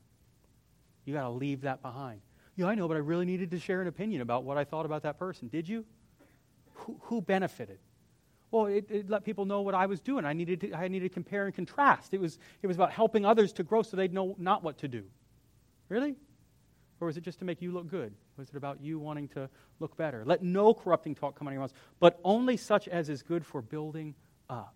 You 1.05 1.13
got 1.13 1.23
to 1.23 1.29
leave 1.29 1.61
that 1.61 1.81
behind. 1.81 2.21
Yeah, 2.55 2.67
I 2.67 2.75
know, 2.75 2.87
but 2.87 2.95
I 2.95 2.99
really 2.99 3.25
needed 3.25 3.51
to 3.51 3.59
share 3.59 3.81
an 3.81 3.87
opinion 3.87 4.21
about 4.21 4.43
what 4.43 4.57
I 4.57 4.63
thought 4.63 4.85
about 4.85 5.03
that 5.03 5.17
person. 5.17 5.47
Did 5.47 5.67
you? 5.67 5.85
Who, 6.75 6.99
who 7.03 7.21
benefited? 7.21 7.79
Well, 8.53 8.67
it, 8.67 8.85
it, 8.91 9.09
let 9.09 9.23
people 9.23 9.45
know 9.45 9.61
what 9.61 9.73
I 9.73 9.87
was 9.87 9.99
doing. 9.99 10.25
I 10.25 10.33
needed, 10.33 10.61
to, 10.61 10.73
I 10.75 10.87
needed 10.87 11.09
to 11.09 11.13
compare 11.13 11.47
and 11.47 11.55
contrast. 11.55 12.13
It 12.13 12.21
was, 12.21 12.37
it 12.61 12.67
was 12.67 12.77
about 12.77 12.91
helping 12.91 13.25
others 13.25 13.51
to 13.53 13.63
grow 13.63 13.81
so 13.81 13.97
they'd 13.97 14.13
know 14.13 14.35
not 14.37 14.61
what 14.61 14.77
to 14.77 14.87
do. 14.87 15.05
Really? 15.89 16.13
Or 17.01 17.07
was 17.07 17.17
it 17.17 17.23
just 17.23 17.39
to 17.39 17.45
make 17.45 17.63
you 17.63 17.71
look 17.71 17.89
good? 17.89 18.13
Was 18.37 18.49
it 18.49 18.55
about 18.55 18.79
you 18.79 18.99
wanting 18.99 19.27
to 19.29 19.49
look 19.79 19.97
better? 19.97 20.21
Let 20.23 20.43
no 20.43 20.75
corrupting 20.75 21.15
talk 21.15 21.35
come 21.35 21.47
out 21.47 21.49
of 21.49 21.53
your 21.53 21.61
mouths, 21.61 21.73
but 21.99 22.19
only 22.23 22.55
such 22.55 22.87
as 22.87 23.09
is 23.09 23.23
good 23.23 23.43
for 23.43 23.59
building 23.59 24.13
up. 24.47 24.75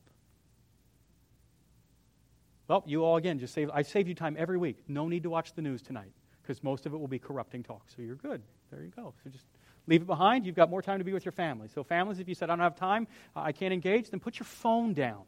Well, 2.67 2.83
you 2.87 3.05
all 3.05 3.17
again 3.17 3.37
just 3.37 3.53
save 3.53 3.69
I 3.71 3.83
save 3.83 4.07
you 4.07 4.15
time 4.15 4.35
every 4.39 4.57
week. 4.57 4.77
No 4.87 5.07
need 5.07 5.21
to 5.21 5.29
watch 5.29 5.53
the 5.53 5.61
news 5.61 5.83
tonight 5.83 6.11
because 6.41 6.63
most 6.63 6.87
of 6.87 6.95
it 6.95 6.97
will 6.97 7.07
be 7.07 7.19
corrupting 7.19 7.61
talk. 7.61 7.83
So 7.95 8.01
you're 8.01 8.15
good. 8.15 8.41
There 8.71 8.81
you 8.81 8.91
go. 8.95 9.13
So 9.23 9.29
just 9.29 9.45
leave 9.87 10.01
it 10.01 10.07
behind. 10.07 10.45
You've 10.45 10.55
got 10.55 10.69
more 10.69 10.81
time 10.81 10.99
to 10.99 11.05
be 11.05 11.13
with 11.13 11.25
your 11.25 11.31
family. 11.31 11.67
So 11.73 11.83
families, 11.83 12.19
if 12.19 12.27
you 12.27 12.35
said 12.35 12.49
I 12.49 12.55
don't 12.55 12.63
have 12.63 12.75
time, 12.75 13.07
uh, 13.35 13.41
I 13.41 13.51
can't 13.51 13.73
engage, 13.73 14.09
then 14.09 14.19
put 14.19 14.39
your 14.39 14.45
phone 14.45 14.93
down. 14.93 15.23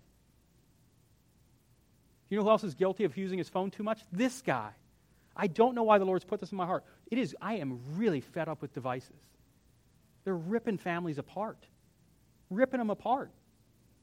You 2.30 2.38
know 2.38 2.44
who 2.44 2.50
else 2.50 2.64
is 2.64 2.76
guilty 2.76 3.06
of 3.06 3.18
using 3.18 3.38
his 3.38 3.50
phone 3.50 3.72
too 3.72 3.84
much? 3.84 4.02
This 4.12 4.42
guy. 4.42 4.72
I 5.36 5.48
don't 5.48 5.74
know 5.74 5.84
why 5.84 5.98
the 5.98 6.06
Lord's 6.06 6.26
put 6.26 6.40
this 6.40 6.52
in 6.52 6.58
my 6.58 6.66
heart. 6.66 6.84
It 7.10 7.18
is, 7.18 7.36
I 7.42 7.56
am 7.56 7.80
really 7.96 8.22
fed 8.22 8.48
up 8.48 8.62
with 8.62 8.74
devices. 8.74 9.16
They're 10.26 10.36
ripping 10.36 10.78
families 10.78 11.18
apart, 11.18 11.66
ripping 12.50 12.80
them 12.80 12.90
apart. 12.90 13.32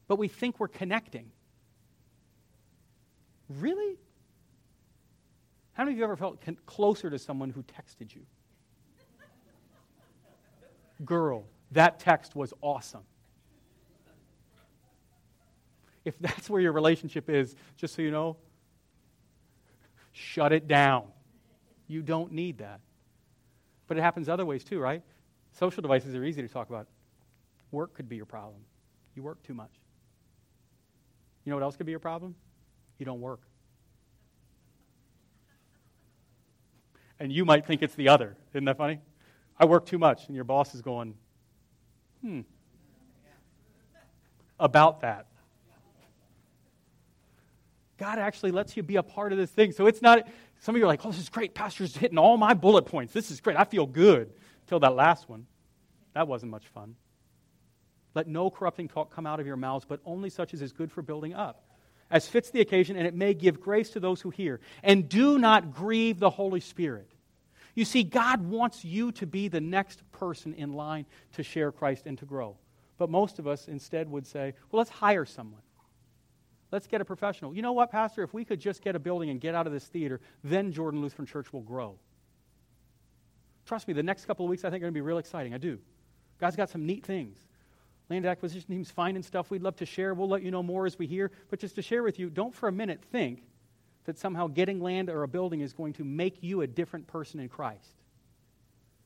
But 0.08 0.16
we 0.16 0.28
think 0.28 0.58
we're 0.58 0.68
connecting. 0.68 1.30
Really? 3.48 3.96
How 5.72 5.84
many 5.84 5.94
of 5.94 5.98
you 5.98 6.04
ever 6.04 6.16
felt 6.16 6.40
con- 6.40 6.56
closer 6.64 7.10
to 7.10 7.18
someone 7.18 7.50
who 7.50 7.62
texted 7.62 8.14
you? 8.14 8.22
Girl, 11.04 11.44
that 11.72 11.98
text 12.00 12.34
was 12.34 12.52
awesome. 12.60 13.02
If 16.04 16.18
that's 16.20 16.48
where 16.48 16.60
your 16.60 16.72
relationship 16.72 17.28
is, 17.28 17.56
just 17.76 17.94
so 17.94 18.02
you 18.02 18.10
know, 18.10 18.36
shut 20.12 20.52
it 20.52 20.68
down. 20.68 21.04
You 21.88 22.02
don't 22.02 22.32
need 22.32 22.58
that. 22.58 22.80
But 23.88 23.98
it 23.98 24.00
happens 24.00 24.28
other 24.28 24.46
ways 24.46 24.64
too, 24.64 24.78
right? 24.78 25.02
Social 25.52 25.82
devices 25.82 26.14
are 26.14 26.24
easy 26.24 26.42
to 26.42 26.48
talk 26.48 26.68
about. 26.68 26.86
Work 27.72 27.94
could 27.94 28.08
be 28.08 28.16
your 28.16 28.26
problem. 28.26 28.60
You 29.14 29.22
work 29.22 29.42
too 29.42 29.54
much. 29.54 29.70
You 31.44 31.50
know 31.50 31.56
what 31.56 31.62
else 31.62 31.76
could 31.76 31.86
be 31.86 31.92
your 31.92 32.00
problem? 32.00 32.34
You 32.98 33.06
don't 33.06 33.20
work. 33.20 33.40
And 37.18 37.32
you 37.32 37.44
might 37.44 37.66
think 37.66 37.82
it's 37.82 37.94
the 37.94 38.08
other. 38.08 38.36
Isn't 38.52 38.64
that 38.66 38.76
funny? 38.76 39.00
I 39.58 39.64
work 39.64 39.86
too 39.86 39.98
much, 39.98 40.26
and 40.26 40.34
your 40.34 40.44
boss 40.44 40.74
is 40.74 40.82
going, 40.82 41.14
hmm, 42.20 42.40
about 44.58 45.00
that. 45.00 45.26
God 47.98 48.18
actually 48.18 48.50
lets 48.50 48.76
you 48.76 48.82
be 48.82 48.96
a 48.96 49.02
part 49.02 49.32
of 49.32 49.38
this 49.38 49.50
thing. 49.50 49.72
So 49.72 49.86
it's 49.86 50.02
not, 50.02 50.28
some 50.60 50.74
of 50.74 50.78
you 50.78 50.84
are 50.84 50.88
like, 50.88 51.04
oh, 51.04 51.10
this 51.10 51.20
is 51.20 51.30
great. 51.30 51.54
Pastor's 51.54 51.96
hitting 51.96 52.18
all 52.18 52.36
my 52.36 52.52
bullet 52.52 52.84
points. 52.84 53.12
This 53.12 53.30
is 53.30 53.40
great. 53.40 53.56
I 53.56 53.64
feel 53.64 53.86
good. 53.86 54.32
Until 54.64 54.80
that 54.80 54.94
last 54.94 55.28
one. 55.28 55.46
That 56.12 56.28
wasn't 56.28 56.50
much 56.50 56.66
fun. 56.68 56.96
Let 58.14 58.26
no 58.26 58.50
corrupting 58.50 58.88
talk 58.88 59.14
come 59.14 59.26
out 59.26 59.40
of 59.40 59.46
your 59.46 59.56
mouths, 59.56 59.84
but 59.86 60.00
only 60.04 60.30
such 60.30 60.54
as 60.54 60.62
is 60.62 60.72
good 60.72 60.90
for 60.90 61.02
building 61.02 61.34
up, 61.34 61.62
as 62.10 62.26
fits 62.26 62.50
the 62.50 62.62
occasion, 62.62 62.96
and 62.96 63.06
it 63.06 63.14
may 63.14 63.34
give 63.34 63.60
grace 63.60 63.90
to 63.90 64.00
those 64.00 64.22
who 64.22 64.30
hear. 64.30 64.60
And 64.82 65.08
do 65.08 65.38
not 65.38 65.74
grieve 65.74 66.18
the 66.18 66.30
Holy 66.30 66.60
Spirit. 66.60 67.10
You 67.76 67.84
see, 67.84 68.02
God 68.02 68.40
wants 68.40 68.84
you 68.84 69.12
to 69.12 69.26
be 69.26 69.48
the 69.48 69.60
next 69.60 70.02
person 70.10 70.54
in 70.54 70.72
line 70.72 71.06
to 71.34 71.42
share 71.42 71.70
Christ 71.70 72.06
and 72.06 72.18
to 72.18 72.24
grow. 72.24 72.56
But 72.96 73.10
most 73.10 73.38
of 73.38 73.46
us 73.46 73.68
instead 73.68 74.10
would 74.10 74.26
say, 74.26 74.54
well, 74.72 74.78
let's 74.78 74.90
hire 74.90 75.26
someone. 75.26 75.60
Let's 76.72 76.86
get 76.86 77.02
a 77.02 77.04
professional. 77.04 77.54
You 77.54 77.60
know 77.60 77.74
what, 77.74 77.92
Pastor? 77.92 78.22
If 78.22 78.32
we 78.32 78.46
could 78.46 78.60
just 78.60 78.82
get 78.82 78.96
a 78.96 78.98
building 78.98 79.28
and 79.28 79.40
get 79.40 79.54
out 79.54 79.66
of 79.66 79.74
this 79.74 79.84
theater, 79.84 80.20
then 80.42 80.72
Jordan 80.72 81.02
Lutheran 81.02 81.26
Church 81.26 81.52
will 81.52 81.60
grow. 81.60 81.98
Trust 83.66 83.86
me, 83.86 83.94
the 83.94 84.02
next 84.02 84.24
couple 84.24 84.46
of 84.46 84.50
weeks 84.50 84.64
I 84.64 84.70
think 84.70 84.80
are 84.80 84.86
going 84.86 84.94
to 84.94 84.98
be 84.98 85.02
real 85.02 85.18
exciting. 85.18 85.52
I 85.52 85.58
do. 85.58 85.78
God's 86.40 86.56
got 86.56 86.70
some 86.70 86.86
neat 86.86 87.04
things. 87.04 87.38
Land 88.08 88.24
acquisition 88.24 88.68
team's 88.68 88.90
finding 88.90 89.22
stuff 89.22 89.50
we'd 89.50 89.62
love 89.62 89.76
to 89.76 89.86
share. 89.86 90.14
We'll 90.14 90.28
let 90.28 90.42
you 90.42 90.50
know 90.50 90.62
more 90.62 90.86
as 90.86 90.98
we 90.98 91.06
hear. 91.06 91.30
But 91.50 91.60
just 91.60 91.74
to 91.74 91.82
share 91.82 92.02
with 92.02 92.18
you, 92.18 92.30
don't 92.30 92.54
for 92.54 92.68
a 92.68 92.72
minute 92.72 93.02
think 93.12 93.42
that 94.06 94.18
somehow 94.18 94.46
getting 94.46 94.80
land 94.80 95.10
or 95.10 95.22
a 95.22 95.28
building 95.28 95.60
is 95.60 95.72
going 95.72 95.92
to 95.94 96.04
make 96.04 96.38
you 96.40 96.62
a 96.62 96.66
different 96.66 97.06
person 97.06 97.38
in 97.40 97.48
Christ. 97.48 97.94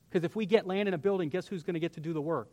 Because 0.09 0.25
if 0.25 0.37
we 0.37 0.47
get 0.47 0.67
land 0.67 0.89
in 0.89 0.95
a 0.95 0.99
building, 0.99 1.29
guess 1.29 1.47
who's 1.47 1.63
going 1.63 1.75
to 1.75 1.81
get 1.81 1.95
to 1.95 2.01
do 2.01 2.13
the 2.13 2.21
work? 2.21 2.49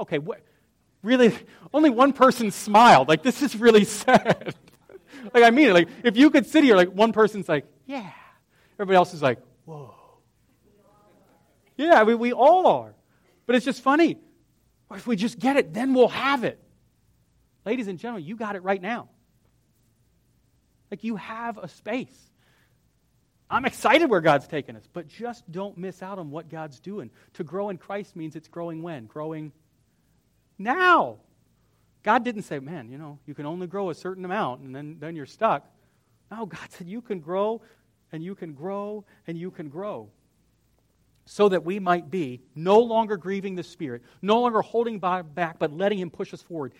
Okay, 0.00 0.18
what? 0.18 0.40
Really? 1.02 1.36
Only 1.74 1.90
one 1.90 2.12
person 2.12 2.50
smiled. 2.50 3.08
Like, 3.08 3.22
this 3.22 3.42
is 3.42 3.56
really 3.56 3.84
sad. 4.04 4.54
like, 5.34 5.44
I 5.44 5.50
mean 5.50 5.68
it. 5.68 5.72
Like, 5.72 5.88
if 6.02 6.16
you 6.16 6.30
could 6.30 6.46
sit 6.46 6.64
here, 6.64 6.76
like, 6.76 6.88
one 6.88 7.12
person's 7.12 7.48
like, 7.48 7.66
yeah. 7.86 8.10
Everybody 8.76 8.96
else 8.96 9.14
is 9.14 9.22
like, 9.22 9.38
whoa. 9.64 9.94
Yeah, 11.76 12.04
mean, 12.04 12.18
we 12.18 12.32
all 12.32 12.66
are. 12.66 12.94
But 13.46 13.56
it's 13.56 13.64
just 13.64 13.82
funny. 13.82 14.18
If 14.90 15.06
we 15.06 15.16
just 15.16 15.38
get 15.38 15.56
it, 15.56 15.74
then 15.74 15.94
we'll 15.94 16.08
have 16.08 16.44
it. 16.44 16.58
Ladies 17.64 17.88
and 17.88 17.98
gentlemen, 17.98 18.24
you 18.24 18.36
got 18.36 18.56
it 18.56 18.62
right 18.62 18.80
now. 18.80 19.08
Like 20.92 21.04
you 21.04 21.16
have 21.16 21.56
a 21.56 21.68
space. 21.68 22.30
I'm 23.48 23.64
excited 23.64 24.10
where 24.10 24.20
God's 24.20 24.46
taken 24.46 24.76
us, 24.76 24.86
but 24.92 25.08
just 25.08 25.50
don't 25.50 25.78
miss 25.78 26.02
out 26.02 26.18
on 26.18 26.30
what 26.30 26.50
God's 26.50 26.80
doing. 26.80 27.10
To 27.32 27.44
grow 27.44 27.70
in 27.70 27.78
Christ 27.78 28.14
means 28.14 28.36
it's 28.36 28.46
growing 28.46 28.82
when? 28.82 29.06
Growing 29.06 29.52
now. 30.58 31.16
God 32.02 32.24
didn't 32.24 32.42
say, 32.42 32.58
man, 32.58 32.90
you 32.90 32.98
know, 32.98 33.18
you 33.24 33.32
can 33.32 33.46
only 33.46 33.66
grow 33.66 33.88
a 33.88 33.94
certain 33.94 34.26
amount 34.26 34.60
and 34.60 34.76
then, 34.76 34.98
then 35.00 35.16
you're 35.16 35.24
stuck. 35.24 35.64
No, 36.30 36.44
God 36.44 36.68
said 36.68 36.86
you 36.86 37.00
can 37.00 37.20
grow 37.20 37.62
and 38.12 38.22
you 38.22 38.34
can 38.34 38.52
grow 38.52 39.06
and 39.26 39.38
you 39.38 39.50
can 39.50 39.70
grow 39.70 40.10
so 41.24 41.48
that 41.48 41.64
we 41.64 41.78
might 41.78 42.10
be 42.10 42.42
no 42.54 42.80
longer 42.80 43.16
grieving 43.16 43.54
the 43.54 43.62
Spirit, 43.62 44.02
no 44.20 44.42
longer 44.42 44.60
holding 44.60 44.98
back, 44.98 45.58
but 45.58 45.72
letting 45.72 45.98
Him 45.98 46.10
push 46.10 46.34
us 46.34 46.42
forward, 46.42 46.74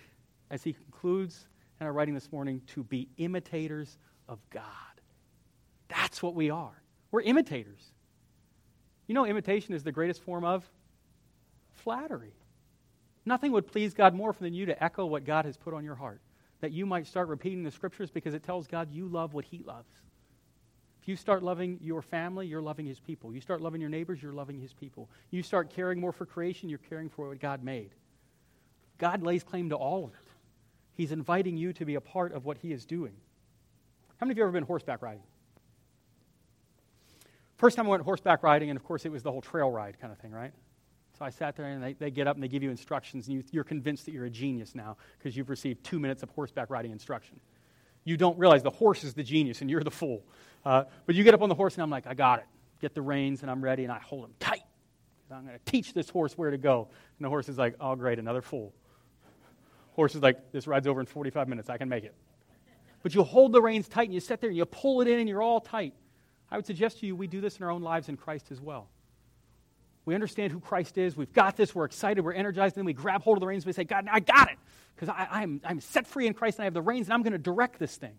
as 0.51 0.63
He 0.63 0.75
concludes 0.75 1.47
in 1.83 1.87
our 1.87 1.93
writing 1.93 2.15
this 2.15 2.33
morning, 2.33 2.63
to 2.69 2.85
be 2.85 3.09
imitators 3.19 3.99
of 4.29 4.39
God. 4.51 4.65
That's 5.89 6.23
what 6.23 6.35
we 6.35 6.49
are. 6.51 6.83
We're 7.11 7.23
imitators. 7.23 7.93
You 9.07 9.15
know, 9.15 9.27
imitation 9.27 9.75
is 9.75 9.83
the 9.83 9.93
greatest 9.93 10.23
form 10.23 10.45
of 10.45 10.69
flattery. 11.73 12.35
Nothing 13.27 13.53
would 13.53 13.67
please 13.67 13.95
God 13.95 14.15
more 14.15 14.35
than 14.39 14.55
you 14.55 14.67
to 14.67 14.83
echo 14.83 15.05
what 15.05 15.25
God 15.25 15.45
has 15.45 15.57
put 15.57 15.75
on 15.75 15.85
your 15.85 15.95
heart, 15.95 16.21
that 16.61 16.73
you 16.73 16.87
might 16.87 17.07
start 17.07 17.29
repeating 17.29 17.63
the 17.63 17.71
scriptures 17.71 18.11
because 18.11 18.33
it 18.33 18.43
tells 18.43 18.67
God 18.67 18.91
you 18.91 19.07
love 19.07 19.35
what 19.35 19.45
He 19.45 19.63
loves. 19.65 19.91
If 21.03 21.09
you 21.09 21.17
start 21.17 21.43
loving 21.43 21.79
your 21.83 22.01
family, 22.01 22.47
you're 22.47 22.63
loving 22.63 22.87
his 22.87 23.01
people. 23.01 23.35
You 23.35 23.41
start 23.41 23.61
loving 23.61 23.81
your 23.81 23.91
neighbors, 23.91 24.23
you're 24.23 24.33
loving 24.33 24.61
his 24.61 24.73
people. 24.73 25.11
You 25.33 25.43
start 25.43 25.69
caring 25.69 25.99
more 25.99 26.13
for 26.13 26.25
creation, 26.25 26.69
you're 26.69 26.79
caring 26.79 27.09
for 27.09 27.29
what 27.29 27.41
God 27.41 27.65
made. 27.65 27.91
God 28.99 29.21
lays 29.25 29.43
claim 29.43 29.69
to 29.71 29.75
all 29.75 30.05
of 30.05 30.13
it. 30.13 30.22
He's 30.95 31.13
inviting 31.13 31.57
you 31.57 31.73
to 31.75 31.85
be 31.85 31.95
a 31.95 32.01
part 32.01 32.33
of 32.33 32.45
what 32.45 32.59
he 32.59 32.73
is 32.73 32.85
doing. 32.85 33.15
How 34.19 34.27
many 34.27 34.33
of 34.33 34.39
you 34.39 34.45
have 34.45 34.49
ever 34.49 34.55
been 34.55 34.67
horseback 34.67 35.03
riding? 35.03 35.23
First 37.57 37.77
time 37.77 37.87
I 37.87 37.91
went 37.91 38.03
horseback 38.03 38.43
riding, 38.43 38.71
and 38.71 38.77
of 38.77 38.85
course 38.85 39.05
it 39.05 39.13
was 39.13 39.23
the 39.23 39.31
whole 39.31 39.41
trail 39.41 39.71
ride 39.71 39.99
kind 40.01 40.13
of 40.13 40.19
thing, 40.19 40.33
right? 40.33 40.53
So 41.19 41.25
I 41.25 41.31
sat 41.31 41.57
there 41.57 41.67
and 41.67 41.83
they, 41.83 41.93
they 41.93 42.11
get 42.11 42.27
up 42.27 42.37
and 42.37 42.43
they 42.43 42.49
give 42.49 42.63
you 42.63 42.71
instructions, 42.71 43.29
and 43.29 43.37
you, 43.37 43.45
you're 43.51 43.65
convinced 43.65 44.07
that 44.07 44.13
you're 44.13 44.27
a 44.27 44.31
genius 44.31 44.75
now 44.75 44.97
because 45.19 45.37
you've 45.37 45.51
received 45.51 45.85
two 45.85 45.99
minutes 45.99 46.23
of 46.23 46.31
horseback 46.31 46.71
riding 46.71 46.93
instruction. 46.93 47.39
You 48.05 48.17
don't 48.17 48.39
realize 48.39 48.63
the 48.63 48.71
horse 48.71 49.05
is 49.05 49.15
the 49.15 49.23
genius 49.23 49.61
and 49.61 49.71
you're 49.71 49.85
the 49.85 49.91
fool. 49.91 50.25
Uh, 50.65 50.85
but 51.07 51.15
you 51.15 51.25
get 51.25 51.35
up 51.35 51.43
on 51.43 51.49
the 51.49 51.55
horse, 51.55 51.75
and 51.75 51.83
I'm 51.83 51.91
like, 51.91 52.07
I 52.07 52.15
got 52.15 52.41
it. 52.41 52.47
Get 52.81 52.95
the 52.95 53.03
reins, 53.03 53.43
and 53.43 53.51
I'm 53.51 53.63
ready, 53.63 53.85
and 53.85 53.93
I 53.93 53.99
hold 53.99 54.25
them 54.25 54.35
tight. 54.41 54.63
I'm 55.31 55.47
going 55.47 55.59
to 55.59 55.71
teach 55.71 55.95
this 55.95 56.11
horse 56.11 56.37
where 56.37 56.51
to 56.51 56.59
go. 56.59 56.89
And 57.19 57.25
the 57.25 57.29
horse 57.29 57.49
is 57.49 57.59
like, 57.59 57.75
oh, 57.81 57.95
great, 57.97 58.19
another 58.19 58.43
fool. 58.43 58.73
Horse 59.93 60.15
is 60.15 60.23
like, 60.23 60.53
this 60.53 60.67
ride's 60.67 60.87
over 60.87 61.01
in 61.01 61.07
45 61.07 61.49
minutes. 61.49 61.71
I 61.71 61.77
can 61.77 61.89
make 61.89 62.05
it. 62.05 62.15
But 63.03 63.15
you 63.15 63.23
hold 63.23 63.53
the 63.53 63.61
reins 63.61 63.89
tight, 63.89 64.05
and 64.05 64.15
you 64.15 64.21
sit 64.21 64.41
there, 64.41 64.49
and 64.49 64.57
you 64.57 64.65
pull 64.65 65.01
it 65.01 65.09
in, 65.09 65.19
and 65.19 65.29
you're 65.29 65.43
all 65.43 65.61
tight. 65.61 65.95
I 66.51 66.57
would 66.57 66.67
suggest 66.67 67.01
to 67.01 67.07
you 67.07 67.17
we 67.17 67.27
do 67.27 67.41
this 67.41 67.57
in 67.57 67.65
our 67.65 67.71
own 67.71 67.83
lives 67.83 68.09
in 68.09 68.17
Christ 68.17 68.51
as 68.51 68.61
well. 68.61 68.89
We 70.05 70.15
understand 70.15 70.53
who 70.53 70.61
Christ 70.61 70.99
is. 70.99 71.17
We've 71.17 71.33
got 71.33 71.57
this. 71.57 71.75
We're 71.75 71.85
excited. 71.85 72.25
We're 72.25 72.33
energized. 72.33 72.77
And 72.77 72.81
then 72.81 72.87
we 72.87 72.93
grab 72.93 73.23
hold 73.23 73.39
of 73.39 73.41
the 73.41 73.47
reins 73.47 73.65
and 73.65 73.69
we 73.69 73.73
say, 73.73 73.85
God, 73.85 74.09
I 74.11 74.21
got 74.21 74.51
it. 74.51 74.59
Because 74.95 75.15
I'm, 75.17 75.61
I'm 75.65 75.81
set 75.81 76.07
free 76.07 76.27
in 76.27 76.35
Christ 76.35 76.59
and 76.59 76.65
I 76.65 76.67
have 76.67 76.75
the 76.75 76.83
reins 76.83 77.07
and 77.07 77.15
I'm 77.15 77.23
going 77.23 77.33
to 77.33 77.39
direct 77.39 77.79
this 77.79 77.97
thing. 77.97 78.15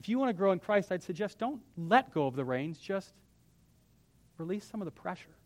If 0.00 0.08
you 0.08 0.18
want 0.18 0.30
to 0.30 0.32
grow 0.32 0.52
in 0.52 0.58
Christ, 0.58 0.90
I'd 0.90 1.02
suggest 1.02 1.38
don't 1.38 1.60
let 1.76 2.12
go 2.12 2.26
of 2.26 2.34
the 2.34 2.44
reins, 2.44 2.78
just 2.78 3.12
release 4.38 4.64
some 4.64 4.80
of 4.80 4.86
the 4.86 4.92
pressure. 4.92 5.36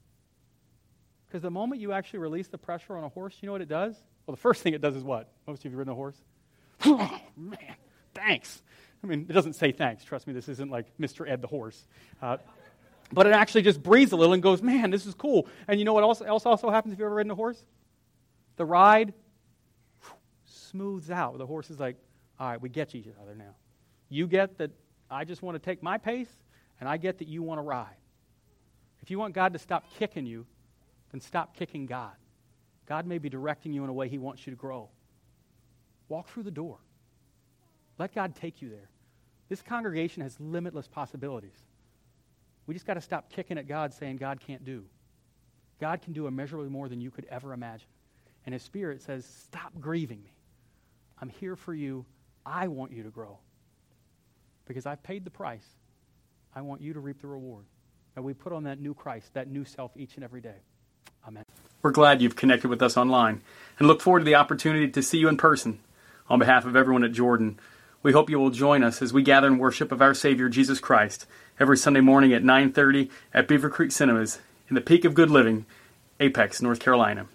Because 1.26 1.42
the 1.42 1.50
moment 1.50 1.80
you 1.80 1.92
actually 1.92 2.20
release 2.20 2.48
the 2.48 2.58
pressure 2.58 2.96
on 2.96 3.04
a 3.04 3.08
horse, 3.08 3.36
you 3.40 3.46
know 3.46 3.52
what 3.52 3.62
it 3.62 3.68
does? 3.68 3.96
Well, 4.26 4.34
the 4.34 4.40
first 4.40 4.62
thing 4.62 4.74
it 4.74 4.80
does 4.80 4.96
is 4.96 5.02
what? 5.02 5.30
Most 5.46 5.60
of 5.60 5.64
you 5.66 5.70
have 5.70 5.78
ridden 5.78 5.92
a 5.92 5.96
horse? 5.96 6.16
Oh, 6.84 7.20
man, 7.36 7.76
thanks. 8.12 8.60
I 9.04 9.06
mean, 9.06 9.26
it 9.28 9.32
doesn't 9.32 9.52
say 9.52 9.70
thanks. 9.70 10.04
Trust 10.04 10.26
me, 10.26 10.32
this 10.32 10.48
isn't 10.48 10.68
like 10.68 10.86
Mr. 10.98 11.28
Ed 11.28 11.40
the 11.40 11.46
horse. 11.46 11.86
Uh, 12.20 12.38
but 13.12 13.26
it 13.26 13.32
actually 13.32 13.62
just 13.62 13.80
breathes 13.80 14.10
a 14.10 14.16
little 14.16 14.32
and 14.32 14.42
goes, 14.42 14.62
man, 14.62 14.90
this 14.90 15.06
is 15.06 15.14
cool. 15.14 15.46
And 15.68 15.78
you 15.78 15.84
know 15.84 15.92
what 15.92 16.02
else, 16.02 16.22
else 16.22 16.44
also 16.44 16.70
happens 16.70 16.92
if 16.92 16.98
you've 16.98 17.06
ever 17.06 17.14
ridden 17.14 17.30
a 17.30 17.36
horse? 17.36 17.62
The 18.56 18.64
ride 18.64 19.14
smooths 20.46 21.10
out. 21.10 21.38
The 21.38 21.46
horse 21.46 21.70
is 21.70 21.78
like, 21.78 21.96
all 22.40 22.48
right, 22.48 22.60
we 22.60 22.68
get 22.68 22.94
each 22.94 23.06
other 23.22 23.36
now. 23.36 23.54
You 24.08 24.26
get 24.26 24.58
that 24.58 24.72
I 25.10 25.24
just 25.24 25.42
want 25.42 25.54
to 25.54 25.58
take 25.58 25.82
my 25.82 25.98
pace, 25.98 26.30
and 26.80 26.88
I 26.88 26.96
get 26.96 27.18
that 27.18 27.28
you 27.28 27.42
want 27.42 27.58
to 27.58 27.62
ride. 27.62 27.96
If 29.02 29.10
you 29.10 29.18
want 29.18 29.34
God 29.34 29.52
to 29.52 29.58
stop 29.58 29.84
kicking 29.98 30.26
you, 30.26 30.46
then 31.10 31.20
stop 31.20 31.54
kicking 31.54 31.86
God. 31.86 32.12
God 32.92 33.06
may 33.06 33.16
be 33.16 33.30
directing 33.30 33.72
you 33.72 33.84
in 33.84 33.88
a 33.88 33.92
way 33.94 34.10
He 34.10 34.18
wants 34.18 34.46
you 34.46 34.50
to 34.50 34.56
grow. 34.58 34.90
Walk 36.10 36.28
through 36.28 36.42
the 36.42 36.50
door. 36.50 36.76
Let 37.98 38.14
God 38.14 38.36
take 38.36 38.60
you 38.60 38.68
there. 38.68 38.90
This 39.48 39.62
congregation 39.62 40.22
has 40.22 40.38
limitless 40.38 40.88
possibilities. 40.88 41.56
We 42.66 42.74
just 42.74 42.84
got 42.84 42.94
to 42.94 43.00
stop 43.00 43.30
kicking 43.30 43.56
at 43.56 43.66
God 43.66 43.94
saying 43.94 44.18
God 44.18 44.40
can't 44.46 44.62
do. 44.62 44.84
God 45.80 46.02
can 46.02 46.12
do 46.12 46.26
immeasurably 46.26 46.68
more 46.68 46.86
than 46.86 47.00
you 47.00 47.10
could 47.10 47.24
ever 47.30 47.54
imagine. 47.54 47.88
And 48.44 48.52
His 48.52 48.62
Spirit 48.62 49.00
says, 49.00 49.24
Stop 49.24 49.72
grieving 49.80 50.22
me. 50.22 50.34
I'm 51.18 51.30
here 51.30 51.56
for 51.56 51.72
you. 51.72 52.04
I 52.44 52.68
want 52.68 52.92
you 52.92 53.04
to 53.04 53.10
grow 53.10 53.38
because 54.66 54.84
I've 54.84 55.02
paid 55.02 55.24
the 55.24 55.30
price. 55.30 55.64
I 56.54 56.60
want 56.60 56.82
you 56.82 56.92
to 56.92 57.00
reap 57.00 57.22
the 57.22 57.26
reward. 57.26 57.64
And 58.16 58.22
we 58.26 58.34
put 58.34 58.52
on 58.52 58.64
that 58.64 58.80
new 58.80 58.92
Christ, 58.92 59.32
that 59.32 59.48
new 59.48 59.64
self 59.64 59.92
each 59.96 60.16
and 60.16 60.24
every 60.24 60.42
day. 60.42 60.60
We're 61.82 61.90
glad 61.90 62.22
you've 62.22 62.36
connected 62.36 62.68
with 62.68 62.80
us 62.80 62.96
online 62.96 63.42
and 63.78 63.88
look 63.88 64.00
forward 64.00 64.20
to 64.20 64.24
the 64.24 64.36
opportunity 64.36 64.88
to 64.88 65.02
see 65.02 65.18
you 65.18 65.26
in 65.26 65.36
person. 65.36 65.80
On 66.30 66.38
behalf 66.38 66.64
of 66.64 66.76
everyone 66.76 67.02
at 67.02 67.10
Jordan, 67.10 67.58
we 68.04 68.12
hope 68.12 68.30
you 68.30 68.38
will 68.38 68.50
join 68.50 68.84
us 68.84 69.02
as 69.02 69.12
we 69.12 69.24
gather 69.24 69.48
in 69.48 69.58
worship 69.58 69.90
of 69.90 70.00
our 70.00 70.14
Savior 70.14 70.48
Jesus 70.48 70.78
Christ 70.78 71.26
every 71.58 71.76
Sunday 71.76 72.00
morning 72.00 72.32
at 72.32 72.44
9:30 72.44 73.10
at 73.34 73.48
Beaver 73.48 73.68
Creek 73.68 73.90
Cinemas 73.90 74.38
in 74.68 74.76
the 74.76 74.80
peak 74.80 75.04
of 75.04 75.14
good 75.14 75.30
living, 75.30 75.66
Apex, 76.20 76.62
North 76.62 76.78
Carolina. 76.78 77.26